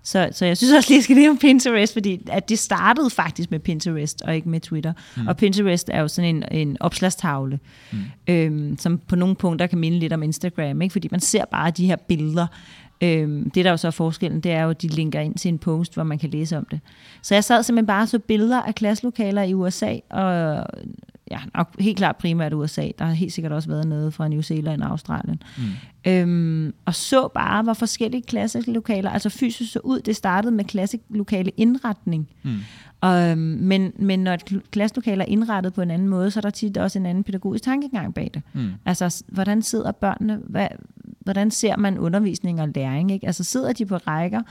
[0.04, 3.10] Så, så jeg synes også lige, jeg skal lide om Pinterest, fordi at det startede
[3.10, 4.94] faktisk med Pinterest, og ikke med Twitter.
[5.18, 5.28] Mm.
[5.28, 7.60] Og Pinterest er jo sådan en, en opslagstavle,
[7.92, 8.00] mm.
[8.28, 10.94] øhm, som på nogle punkter kan minde lidt om Instagram, ikke?
[10.94, 12.48] fordi man ser bare de her billeder
[13.02, 15.50] Øhm, det, der jo så er forskellen, det er jo, at de linker ind til
[15.50, 16.80] en post, hvor man kan læse om det.
[17.22, 20.66] Så jeg sad simpelthen bare så billeder af klasselokaler i USA, og
[21.32, 22.90] ja, nok helt klart primært USA.
[23.00, 25.42] Der har helt sikkert også været noget fra New Zealand og Australien.
[25.58, 26.12] Mm.
[26.12, 30.00] Øhm, og så bare, hvor forskellige klasselokaler, altså fysisk så ud.
[30.00, 32.30] Det startede med klasselokale indretning.
[32.44, 32.58] Mm.
[33.02, 36.42] Og, øhm, men, men når et klasselokale er indrettet på en anden måde, så er
[36.42, 38.42] der tit også en anden pædagogisk tankegang bag det.
[38.54, 38.72] Mm.
[38.86, 40.40] Altså, hvordan sidder børnene?
[40.44, 40.68] Hvad,
[41.20, 43.12] hvordan ser man undervisning og læring?
[43.12, 43.28] Ikke?
[43.28, 44.42] Altså sidder de på rækker,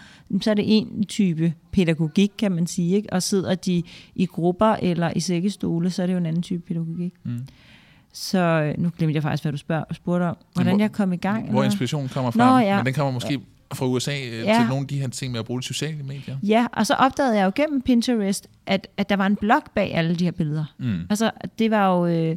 [0.41, 2.97] så er det en type pædagogik, kan man sige.
[2.97, 3.13] Ikke?
[3.13, 3.83] Og sidder de
[4.15, 7.15] i grupper eller i sækkestole, så er det jo en anden type pædagogik.
[7.25, 7.41] Mm.
[8.13, 9.59] Så øh, nu glemte jeg faktisk, hvad du
[9.95, 10.37] spurgte om.
[10.55, 11.51] Hvordan hvor, jeg kom i gang.
[11.51, 11.71] Hvor eller?
[11.71, 12.51] inspirationen kommer fra.
[12.51, 12.77] Nå, ja.
[12.77, 13.41] Men den kommer måske
[13.75, 14.59] fra USA øh, ja.
[14.59, 16.37] til nogle af de her ting med at bruge de sociale medier.
[16.43, 19.95] Ja, og så opdagede jeg jo gennem Pinterest, at, at der var en blog bag
[19.95, 20.65] alle de her billeder.
[20.79, 21.01] Mm.
[21.11, 22.07] Altså, det var jo...
[22.07, 22.37] Øh,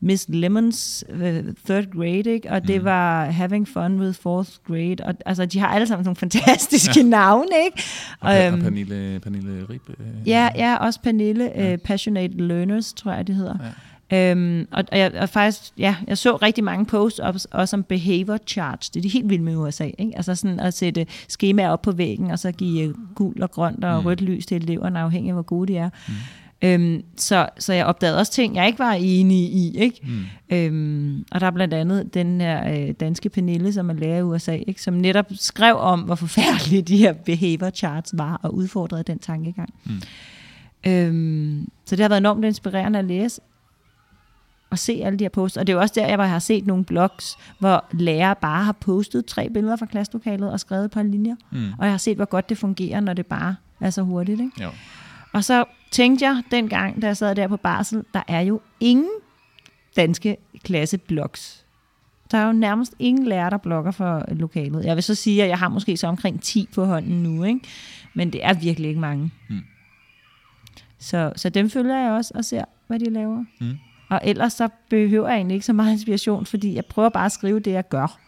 [0.00, 1.18] Miss Lemons uh,
[1.64, 2.50] third grade, ikke?
[2.50, 2.84] og det mm.
[2.84, 4.96] var Having Fun with fourth grade.
[5.04, 7.06] Og, altså, de har alle sammen nogle fantastiske ja.
[7.06, 7.82] navne, ikke?
[8.20, 9.88] Og, og, um, Pernille, Pernille Rib.
[9.88, 11.52] Uh, ja, ja, også Pernille.
[11.54, 11.72] Ja.
[11.72, 13.54] Uh, Passionate Learners, tror jeg, det hedder.
[13.62, 13.70] Ja.
[14.12, 17.82] Um, og, og, jeg, og faktisk, ja, jeg så rigtig mange posts op, også om
[17.82, 18.90] behavior charts.
[18.90, 19.90] Det er de helt vildt med USA.
[19.98, 20.12] Ikke?
[20.16, 24.00] Altså sådan at sætte skemaer op på væggen, og så give gul og grønt og
[24.00, 24.06] mm.
[24.06, 25.90] rødt lys til eleverne, afhængig af hvor gode de er.
[26.08, 26.14] Mm.
[26.62, 29.78] Øhm, så, så jeg opdagede også ting, jeg ikke var enig i.
[29.78, 30.00] Ikke?
[30.02, 30.56] Mm.
[30.56, 34.22] Øhm, og der er blandt andet den her øh, danske Pernille, som er lærer i
[34.22, 34.82] USA, ikke?
[34.82, 39.74] som netop skrev om, hvor forfærdelige de her behavior charts var, og udfordrede den tankegang.
[39.84, 39.92] Mm.
[40.86, 43.40] Øhm, så det har været enormt inspirerende at læse
[44.76, 45.56] og se alle de her posts.
[45.56, 48.72] Og det er jo også der, jeg har set nogle blogs, hvor lærere bare har
[48.72, 51.34] postet tre billeder fra klasselokalet og skrevet på en linjer.
[51.52, 51.72] Mm.
[51.78, 54.40] Og jeg har set, hvor godt det fungerer, når det bare er så hurtigt.
[54.40, 54.62] Ikke?
[54.62, 54.70] Jo.
[55.32, 59.10] Og så tænkte jeg dengang, da jeg sad der på barsel, der er jo ingen
[59.96, 61.64] danske klasseblogs.
[62.30, 64.84] Der er jo nærmest ingen lærer, der blogger for lokalet.
[64.84, 67.60] Jeg vil så sige, at jeg har måske så omkring 10 på hånden nu, ikke?
[68.14, 69.30] men det er virkelig ikke mange.
[69.48, 69.60] Mm.
[70.98, 73.44] Så, så dem følger jeg også og ser, hvad de laver.
[73.60, 73.78] Mm.
[74.08, 77.32] Og ellers så behøver jeg egentlig ikke så meget inspiration, fordi jeg prøver bare at
[77.32, 78.20] skrive det, jeg gør.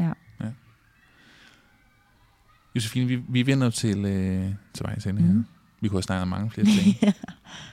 [0.00, 0.12] Ja.
[0.40, 0.50] ja.
[2.74, 5.28] Josefine, vi, vi vender til, øh, til vejs ende mm.
[5.28, 5.42] her.
[5.80, 6.96] Vi kunne have snakket om mange flere ting.
[7.02, 7.12] ja.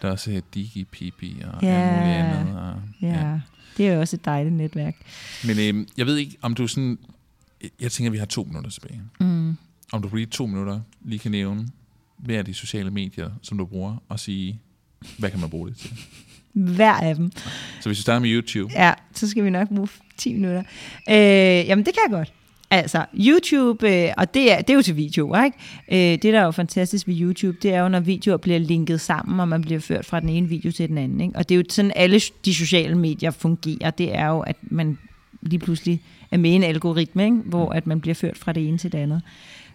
[0.01, 1.67] Der er også Digi, Pipi og ja.
[1.67, 2.59] alt muligt andet.
[2.59, 3.07] Og, ja.
[3.07, 3.39] ja,
[3.77, 4.95] det er jo også et dejligt netværk.
[5.47, 6.99] Men øh, jeg ved ikke, om du sådan...
[7.79, 9.01] Jeg tænker, at vi har to minutter tilbage.
[9.19, 9.57] Mm.
[9.91, 11.67] Om du på lige to minutter lige kan nævne
[12.17, 14.61] hver af de sociale medier, som du bruger, og sige,
[15.19, 15.97] hvad kan man bruge det til?
[16.57, 17.31] Hver af dem.
[17.79, 18.73] Så hvis vi starter med YouTube.
[18.75, 19.87] Ja, så skal vi nok bruge
[20.17, 20.63] 10 minutter.
[21.09, 21.15] Øh,
[21.67, 22.33] jamen, det kan jeg godt.
[22.69, 25.57] Altså, YouTube, øh, og det er, det er jo til videoer, ikke?
[25.91, 29.01] Øh, det, der er jo fantastisk ved YouTube, det er jo, når videoer bliver linket
[29.01, 31.35] sammen, og man bliver ført fra den ene video til den anden, ikke?
[31.35, 33.91] Og det er jo sådan, alle de sociale medier fungerer.
[33.91, 34.97] Det er jo, at man
[35.41, 36.01] lige pludselig
[36.31, 37.37] er med i en algoritme, ikke?
[37.45, 39.21] hvor at man bliver ført fra det ene til det andet.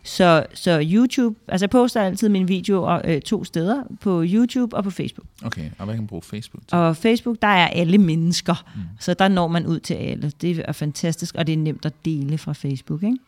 [0.04, 4.84] Så, så YouTube, altså jeg poster altid mine videoer øh, to steder, på YouTube og
[4.84, 5.26] på Facebook.
[5.44, 6.78] Okay, og hvad kan man bruge Facebook til?
[6.78, 8.80] Og Facebook, der er alle mennesker, mm.
[9.00, 10.32] så der når man ud til alle.
[10.40, 13.18] Det er fantastisk, og det er nemt at dele fra Facebook, ikke?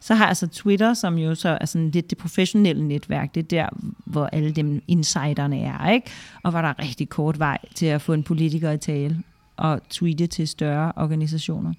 [0.00, 3.34] Så har jeg så Twitter, som jo så er sådan lidt det professionelle netværk.
[3.34, 3.68] Det er der,
[4.04, 6.10] hvor alle dem insiderne er, ikke?
[6.42, 9.22] Og hvor der er rigtig kort vej til at få en politiker i tale
[9.56, 11.72] og tweete til større organisationer.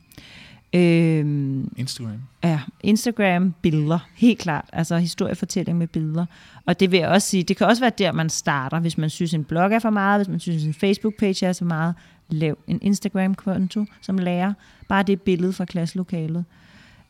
[0.73, 2.21] Øhm, Instagram.
[2.43, 4.65] Ja, Instagram, billeder, helt klart.
[4.73, 6.25] Altså historiefortælling med billeder.
[6.65, 9.09] Og det vil jeg også sige, det kan også være der, man starter, hvis man
[9.09, 11.95] synes, en blog er for meget, hvis man synes, en Facebook-page er for meget.
[12.29, 14.53] Lav en Instagram-konto som lærer.
[14.87, 16.45] Bare det billede fra klasselokalet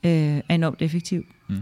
[0.04, 1.26] øh, er enormt effektivt.
[1.48, 1.56] Mm.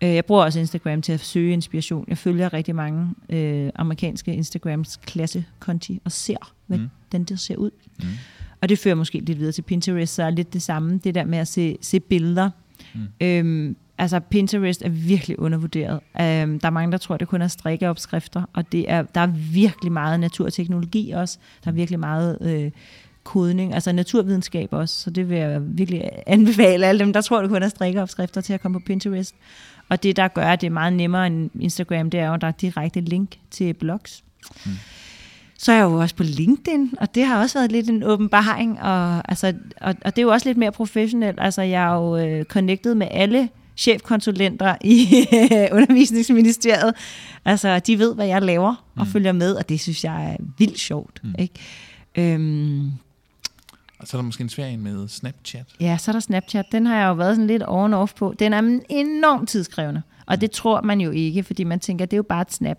[0.00, 2.04] Øh, jeg bruger også Instagram til at søge inspiration.
[2.08, 7.24] Jeg følger rigtig mange øh, amerikanske Instagrams klassekonti og ser, hvordan mm.
[7.24, 7.70] det ser ud.
[8.02, 8.06] Mm.
[8.60, 11.24] Og det fører måske lidt videre til Pinterest, så er lidt det samme, det der
[11.24, 12.50] med at se, se billeder.
[12.94, 13.00] Mm.
[13.20, 16.00] Øhm, altså Pinterest er virkelig undervurderet.
[16.20, 19.32] Øhm, der er mange, der tror, det kun er strikkeopskrifter, og det er, der er
[19.52, 21.38] virkelig meget naturteknologi også.
[21.64, 22.70] Der er virkelig meget øh,
[23.24, 27.50] kodning, altså naturvidenskab også, så det vil jeg virkelig anbefale alle dem, der tror, det
[27.50, 29.34] kun er strikkeopskrifter til at komme på Pinterest.
[29.88, 32.40] Og det, der gør, at det er meget nemmere end Instagram, det er jo, at
[32.40, 34.24] der er direkte link til blogs.
[34.66, 34.72] Mm.
[35.58, 38.80] Så er jeg jo også på LinkedIn, og det har også været lidt en åbenbaring,
[38.82, 41.38] og, altså, og, og det er jo også lidt mere professionelt.
[41.40, 45.06] Altså, jeg er jo øh, connected med alle chefkonsulenter i
[45.78, 46.94] undervisningsministeriet.
[47.44, 49.12] Altså, de ved, hvad jeg laver og mm.
[49.12, 51.20] følger med, og det synes jeg er vildt sjovt.
[51.24, 51.34] Mm.
[51.38, 51.54] Ikke?
[52.14, 52.92] Øhm,
[53.98, 55.66] og så er der måske en svær en med Snapchat.
[55.80, 56.64] Ja, så er der Snapchat.
[56.72, 58.34] Den har jeg jo været sådan lidt on-off på.
[58.38, 60.02] Den er enormt tidskrævende.
[60.26, 62.52] Og det tror man jo ikke, fordi man tænker, at det er jo bare et
[62.52, 62.78] snap.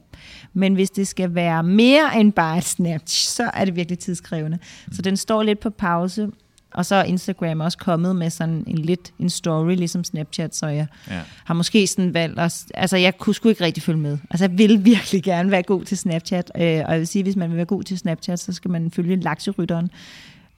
[0.53, 4.59] Men hvis det skal være mere end bare et snap, så er det virkelig tidskrævende.
[4.91, 6.27] Så den står lidt på pause.
[6.73, 10.67] Og så er Instagram også kommet med sådan en lidt en story, ligesom Snapchat, så
[10.67, 11.21] jeg ja.
[11.43, 14.17] har måske sådan valgt at, altså jeg kunne sgu ikke rigtig følge med.
[14.29, 17.35] Altså jeg vil virkelig gerne være god til Snapchat, øh, og jeg vil sige, hvis
[17.35, 19.89] man vil være god til Snapchat, så skal man følge lakserytteren.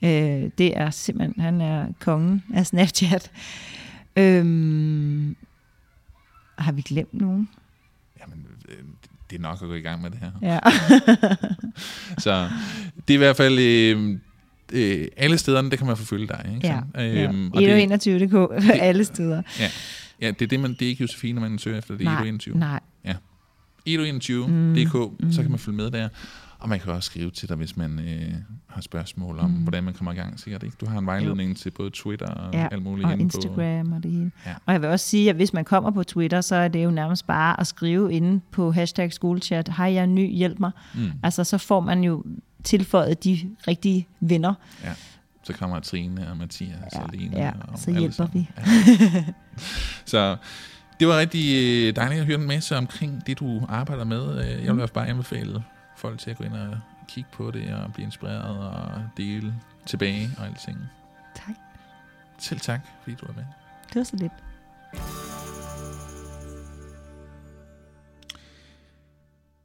[0.02, 3.30] Øh, det er simpelthen, han er kongen af Snapchat.
[4.16, 5.36] Øhm,
[6.60, 7.48] har vi glemt nogen?
[8.20, 8.76] Jamen, øh,
[9.30, 10.30] det er nok at gå i gang med det her.
[10.42, 10.58] Ja.
[12.24, 12.48] så
[13.08, 13.58] det er i hvert fald...
[13.58, 14.18] Øh,
[14.72, 16.50] øh, alle stederne, det kan man forfølge dig.
[16.54, 16.66] Ikke?
[16.66, 17.86] Ja, øhm, ja.
[17.86, 19.42] 21.dk på alle steder.
[19.60, 19.70] Ja.
[20.20, 22.22] ja, det er det, man, det er ikke Josefine, man søger efter, det er nej,
[22.26, 22.58] 21.
[22.58, 23.14] Nej, Ja.
[23.88, 26.08] 21.dk, mm, så kan man følge med der.
[26.60, 28.34] Og man kan også skrive til dig, hvis man øh,
[28.66, 29.56] har spørgsmål om, mm.
[29.56, 30.40] hvordan man kommer i gang.
[30.40, 30.76] Sikkert ikke?
[30.80, 31.56] Du har en vejledning jo.
[31.56, 33.06] til både Twitter og ja, alt muligt.
[33.06, 33.94] og Instagram på.
[33.94, 34.32] og det hele.
[34.46, 34.54] Ja.
[34.66, 36.90] Og jeg vil også sige, at hvis man kommer på Twitter, så er det jo
[36.90, 40.70] nærmest bare at skrive inde på hashtag skolechat, hej, jeg er ny, hjælp mig.
[40.94, 41.10] Mm.
[41.22, 42.24] Altså, så får man jo
[42.64, 43.38] tilføjet de
[43.68, 44.54] rigtige venner.
[44.84, 44.92] Ja.
[45.42, 47.36] Så kommer Trine og Mathias ja, og Lene.
[47.36, 48.48] Ja, og så hjælper vi.
[48.58, 49.24] Ja.
[50.04, 50.36] så
[51.00, 54.44] det var rigtig øh, dejligt at høre en masse omkring det, du arbejder med.
[54.44, 55.62] Øh, jeg vil også bare anbefale
[56.00, 56.78] folk til at gå ind og
[57.08, 59.54] kigge på det og blive inspireret og dele
[59.86, 60.78] tilbage og alting.
[61.34, 61.56] Tak.
[62.38, 63.44] Selv tak, fordi du var med.
[63.88, 64.32] Det var så lidt.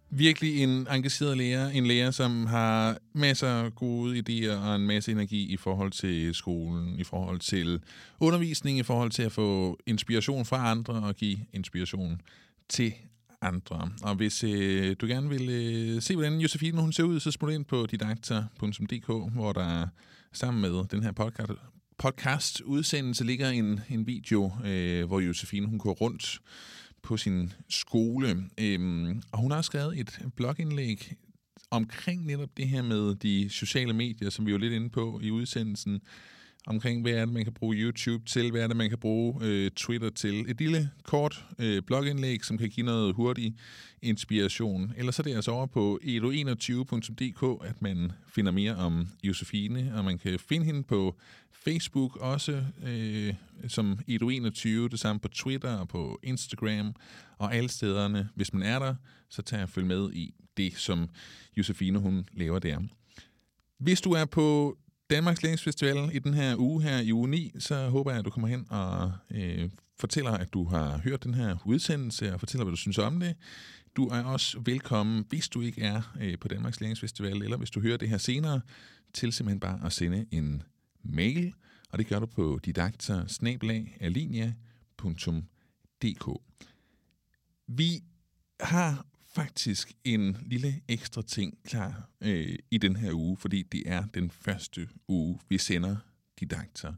[0.10, 1.70] Virkelig en engageret lærer.
[1.70, 6.36] En lærer, som har masser af gode idéer og en masse energi i forhold til
[6.36, 7.82] skolen, i forhold til
[8.20, 12.22] undervisning, i forhold til at få inspiration fra andre og give inspiration
[12.70, 12.94] til
[13.46, 13.92] andre.
[14.02, 17.54] Og hvis øh, du gerne vil øh, se, hvordan Josefine hun ser ud, så smut
[17.54, 19.88] ind på didakter.dk, hvor der
[20.34, 21.52] sammen med den her podcast,
[21.98, 26.42] podcast udsendelse ligger en, en video, øh, hvor Josefine hun går rundt
[27.02, 28.44] på sin skole.
[28.58, 31.14] Øhm, og hun har skrevet et blogindlæg
[31.72, 35.32] omkring netop det her med de sociale medier, som vi var lidt inde på i
[35.32, 36.02] udsendelsen,
[36.68, 39.36] omkring, hvad er det, man kan bruge YouTube til, hvad er det, man kan bruge
[39.42, 40.52] øh, Twitter til.
[40.52, 43.56] Et lille kort øh, blogindlæg, som kan give noget hurtig
[44.02, 44.94] inspiration.
[44.98, 50.18] Ellers er det altså over på edo21.dk, at man finder mere om Josefine, og man
[50.18, 51.16] kan finde hende på
[51.52, 53.34] Facebook også, øh,
[53.68, 56.96] som Edo21, det samme på Twitter og på Instagram,
[57.38, 58.30] og alle stederne.
[58.36, 58.96] Hvis man er der,
[59.30, 61.10] så tager jeg følge med i det, som
[61.58, 62.80] Josefine hun laver der.
[63.80, 64.78] Hvis du er på
[65.10, 68.30] Danmarks Læringsfestival i den her uge her i uge 9, så håber jeg, at du
[68.30, 72.72] kommer hen og øh, fortæller, at du har hørt den her udsendelse, og fortæller, hvad
[72.72, 73.36] du synes om det.
[73.96, 77.82] Du er også velkommen, hvis du ikke er øh, på Danmarks Læringsfestival, eller hvis du
[77.82, 78.62] hører det her senere,
[79.14, 80.64] til simpelthen bare at sende en
[81.04, 81.54] mail,
[81.92, 83.26] og det gør du på didakter
[87.68, 88.04] Vi
[88.60, 89.06] har
[89.36, 94.32] faktisk en lille ekstra ting klar øh, i den her uge, fordi det er den
[94.32, 95.96] første uge, vi sender
[96.40, 96.94] Didakter.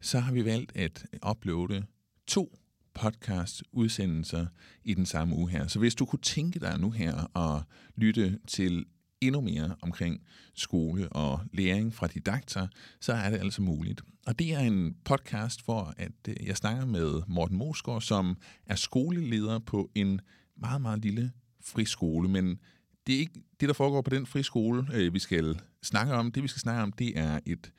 [0.00, 1.86] Så har vi valgt at uploade
[2.26, 2.58] to
[2.94, 4.46] podcast-udsendelser
[4.84, 5.66] i den samme uge her.
[5.66, 7.62] Så hvis du kunne tænke dig nu her at
[7.96, 8.84] lytte til
[9.20, 10.22] endnu mere omkring
[10.54, 12.68] skole og læring fra didakter,
[13.00, 14.00] så er det altså muligt.
[14.26, 18.36] Og det er en podcast, hvor at øh, jeg snakker med Morten Mosgaard, som
[18.66, 20.20] er skoleleder på en
[20.56, 21.32] meget, meget lille
[21.68, 22.58] friskole, men
[23.06, 26.32] det er ikke det, der foregår på den friskole, øh, vi skal snakke om.
[26.32, 27.72] Det, vi skal snakke om, det er et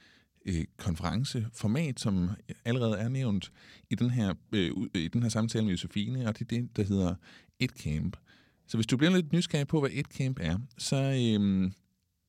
[0.46, 2.30] øh, konferenceformat, som
[2.66, 3.52] allerede er nævnt
[3.90, 6.84] i den her, øh, i den her samtale med Josefine, og det er det, der
[6.84, 7.16] hedder
[7.60, 8.18] Et Camp.
[8.68, 11.72] Så hvis du bliver lidt nysgerrig på, hvad Et Camp er, så øh,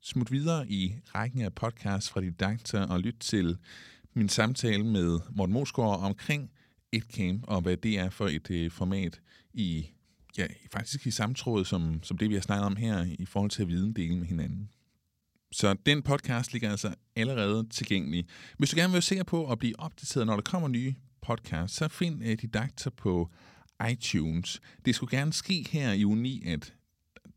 [0.03, 3.57] smut videre i rækken af podcasts fra Didakter og lyt til
[4.15, 6.51] min samtale med Morten Mosgaard omkring
[6.93, 9.21] Et Camp, og hvad det er for et øh, format
[9.55, 9.91] i
[10.39, 13.51] ja, faktisk i samme tråd som, som det, vi har snakket om her, i forhold
[13.51, 14.71] til at videndele med hinanden.
[15.53, 18.27] Så den podcast ligger altså allerede tilgængelig.
[18.59, 21.77] Hvis du gerne vil være sikker på at blive opdateret, når der kommer nye podcasts,
[21.77, 23.31] så find øh, uh, Didakter på
[23.91, 24.61] iTunes.
[24.85, 26.75] Det skulle gerne ske her i uni, at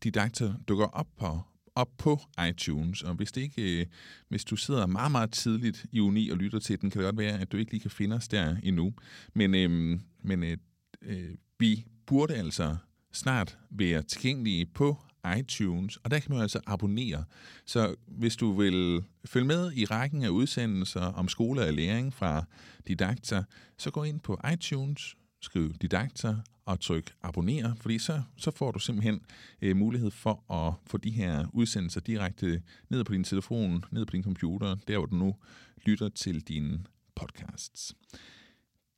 [0.02, 1.40] Didakter dukker op på,
[1.74, 3.86] op på iTunes, og hvis det ikke, øh,
[4.28, 7.18] hvis du sidder meget, meget tidligt i uni og lytter til den, kan det godt
[7.18, 8.94] være, at du ikke lige kan finde os der endnu.
[9.34, 10.56] Men, øh, men øh,
[11.02, 12.76] øh, vi burde altså
[13.12, 14.98] snart være tilgængelige på
[15.38, 17.24] iTunes, og der kan man altså abonnere.
[17.64, 22.44] Så hvis du vil følge med i rækken af udsendelser om skole og læring fra
[22.88, 23.42] Didakter,
[23.78, 26.36] så gå ind på iTunes, skriv Didakter
[26.66, 29.20] og tryk abonner, fordi så, så får du simpelthen
[29.62, 34.10] øh, mulighed for at få de her udsendelser direkte ned på din telefon, ned på
[34.10, 35.36] din computer, der hvor du nu
[35.84, 36.84] lytter til dine
[37.14, 37.94] podcasts.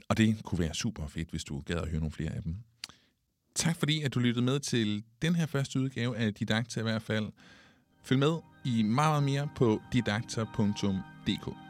[0.09, 2.57] Og det kunne være super fedt, hvis du gad at høre nogle flere af dem.
[3.57, 7.03] Tak fordi, at du lyttede med til den her første udgave af Didakta i hvert
[7.03, 7.27] fald.
[8.05, 11.66] Følg med i meget, meget mere på didakta.dk.